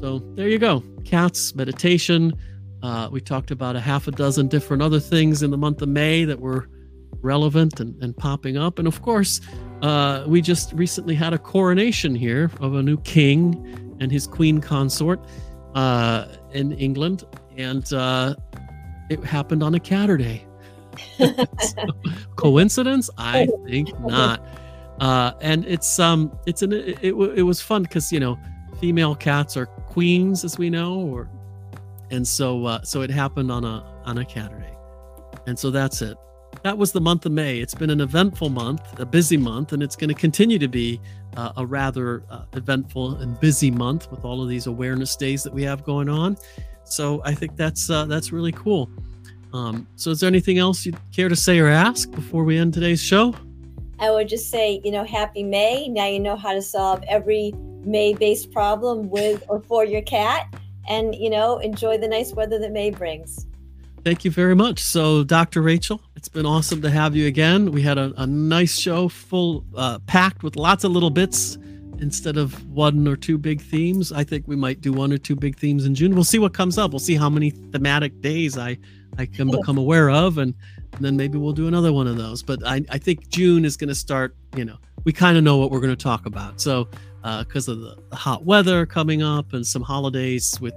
[0.00, 0.82] So there you go.
[1.04, 2.34] Cats, meditation.
[2.82, 5.88] Uh, we talked about a half a dozen different other things in the month of
[5.88, 6.68] May that were
[7.22, 8.78] relevant and, and popping up.
[8.78, 9.40] And of course,
[9.82, 14.60] uh, we just recently had a coronation here of a new king and his queen
[14.60, 15.18] consort
[15.74, 17.24] uh, in England,
[17.56, 18.34] and uh,
[19.08, 20.42] it happened on a Catterday.
[21.18, 21.86] so,
[22.36, 23.10] coincidence?
[23.18, 24.40] I think not.
[25.00, 28.38] Uh, and it's um, it's an it, it, it was fun because you know,
[28.78, 31.28] female cats are queens, as we know, or
[32.10, 34.76] and so uh, so it happened on a on a Catterday,
[35.46, 36.16] and so that's it
[36.64, 37.58] that was the month of May.
[37.58, 40.98] It's been an eventful month, a busy month, and it's going to continue to be
[41.36, 45.52] uh, a rather uh, eventful and busy month with all of these awareness days that
[45.52, 46.38] we have going on.
[46.84, 48.88] So I think that's uh, that's really cool.
[49.52, 52.72] Um, so is there anything else you'd care to say or ask before we end
[52.72, 53.34] today's show?
[53.98, 55.88] I would just say, you know, happy May.
[55.88, 57.52] Now you know how to solve every
[57.84, 60.54] May-based problem with or for your cat,
[60.88, 63.46] and you know, enjoy the nice weather that May brings.
[64.04, 64.80] Thank you very much.
[64.80, 65.62] So, Dr.
[65.62, 67.72] Rachel, it's been awesome to have you again.
[67.72, 71.56] We had a, a nice show, full, uh, packed with lots of little bits
[72.00, 74.12] instead of one or two big themes.
[74.12, 76.14] I think we might do one or two big themes in June.
[76.14, 76.90] We'll see what comes up.
[76.90, 78.76] We'll see how many thematic days I,
[79.16, 80.52] I can become aware of, and,
[80.92, 82.42] and then maybe we'll do another one of those.
[82.42, 85.56] But I, I think June is going to start, you know, we kind of know
[85.56, 86.60] what we're going to talk about.
[86.60, 86.88] So,
[87.22, 90.74] because uh, of the, the hot weather coming up and some holidays with,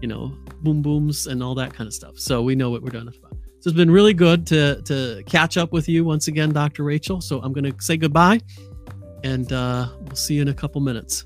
[0.00, 0.32] you know,
[0.62, 2.18] boom booms and all that kind of stuff.
[2.18, 3.32] So we know what we're doing about.
[3.60, 6.84] So it's been really good to to catch up with you once again, Dr.
[6.84, 7.20] Rachel.
[7.20, 8.40] So I'm going to say goodbye,
[9.24, 11.24] and uh, we'll see you in a couple minutes.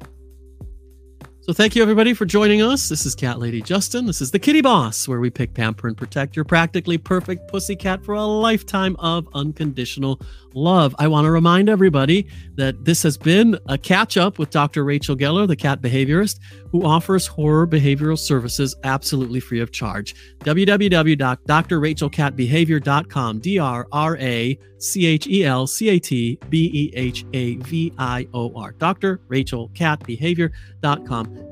[1.43, 2.88] So thank you everybody for joining us.
[2.88, 4.07] This is Cat Lady Justin.
[4.07, 7.74] This is the Kitty Boss, where we pick, pamper, and protect your practically perfect pussy
[7.74, 10.20] cat for a lifetime of unconditional
[10.55, 10.95] love.
[11.01, 14.84] I want to remind everybody that this has been a catch up with Dr.
[14.84, 16.38] Rachel Geller, the cat behaviorist,
[16.70, 20.14] who offers horror behavioral services absolutely free of charge.
[20.45, 23.38] www.drrachelcatbehavior.com.
[23.40, 27.57] D R R A C H E L C A T B E H A
[27.57, 28.70] V I O R.
[28.78, 29.18] Dr.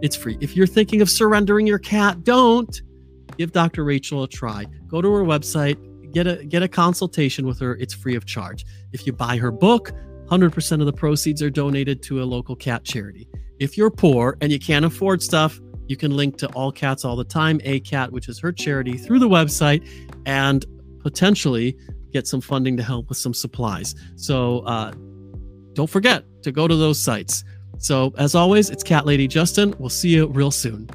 [0.02, 0.38] It's free.
[0.40, 2.80] If you're thinking of surrendering your cat, don't
[3.36, 3.84] give Dr.
[3.84, 4.66] Rachel a try.
[4.86, 5.78] Go to her website,
[6.12, 7.76] get a get a consultation with her.
[7.76, 8.64] It's free of charge.
[8.92, 9.92] If you buy her book,
[10.26, 13.28] 100% of the proceeds are donated to a local cat charity.
[13.58, 17.16] If you're poor and you can't afford stuff, you can link to All Cats All
[17.16, 19.86] the Time, A Cat, which is her charity, through the website
[20.24, 20.64] and
[21.00, 21.76] potentially
[22.12, 23.96] get some funding to help with some supplies.
[24.14, 24.92] So uh,
[25.72, 27.44] don't forget to go to those sites.
[27.80, 29.74] So, as always, it's Cat Lady Justin.
[29.78, 30.88] We'll see you real soon.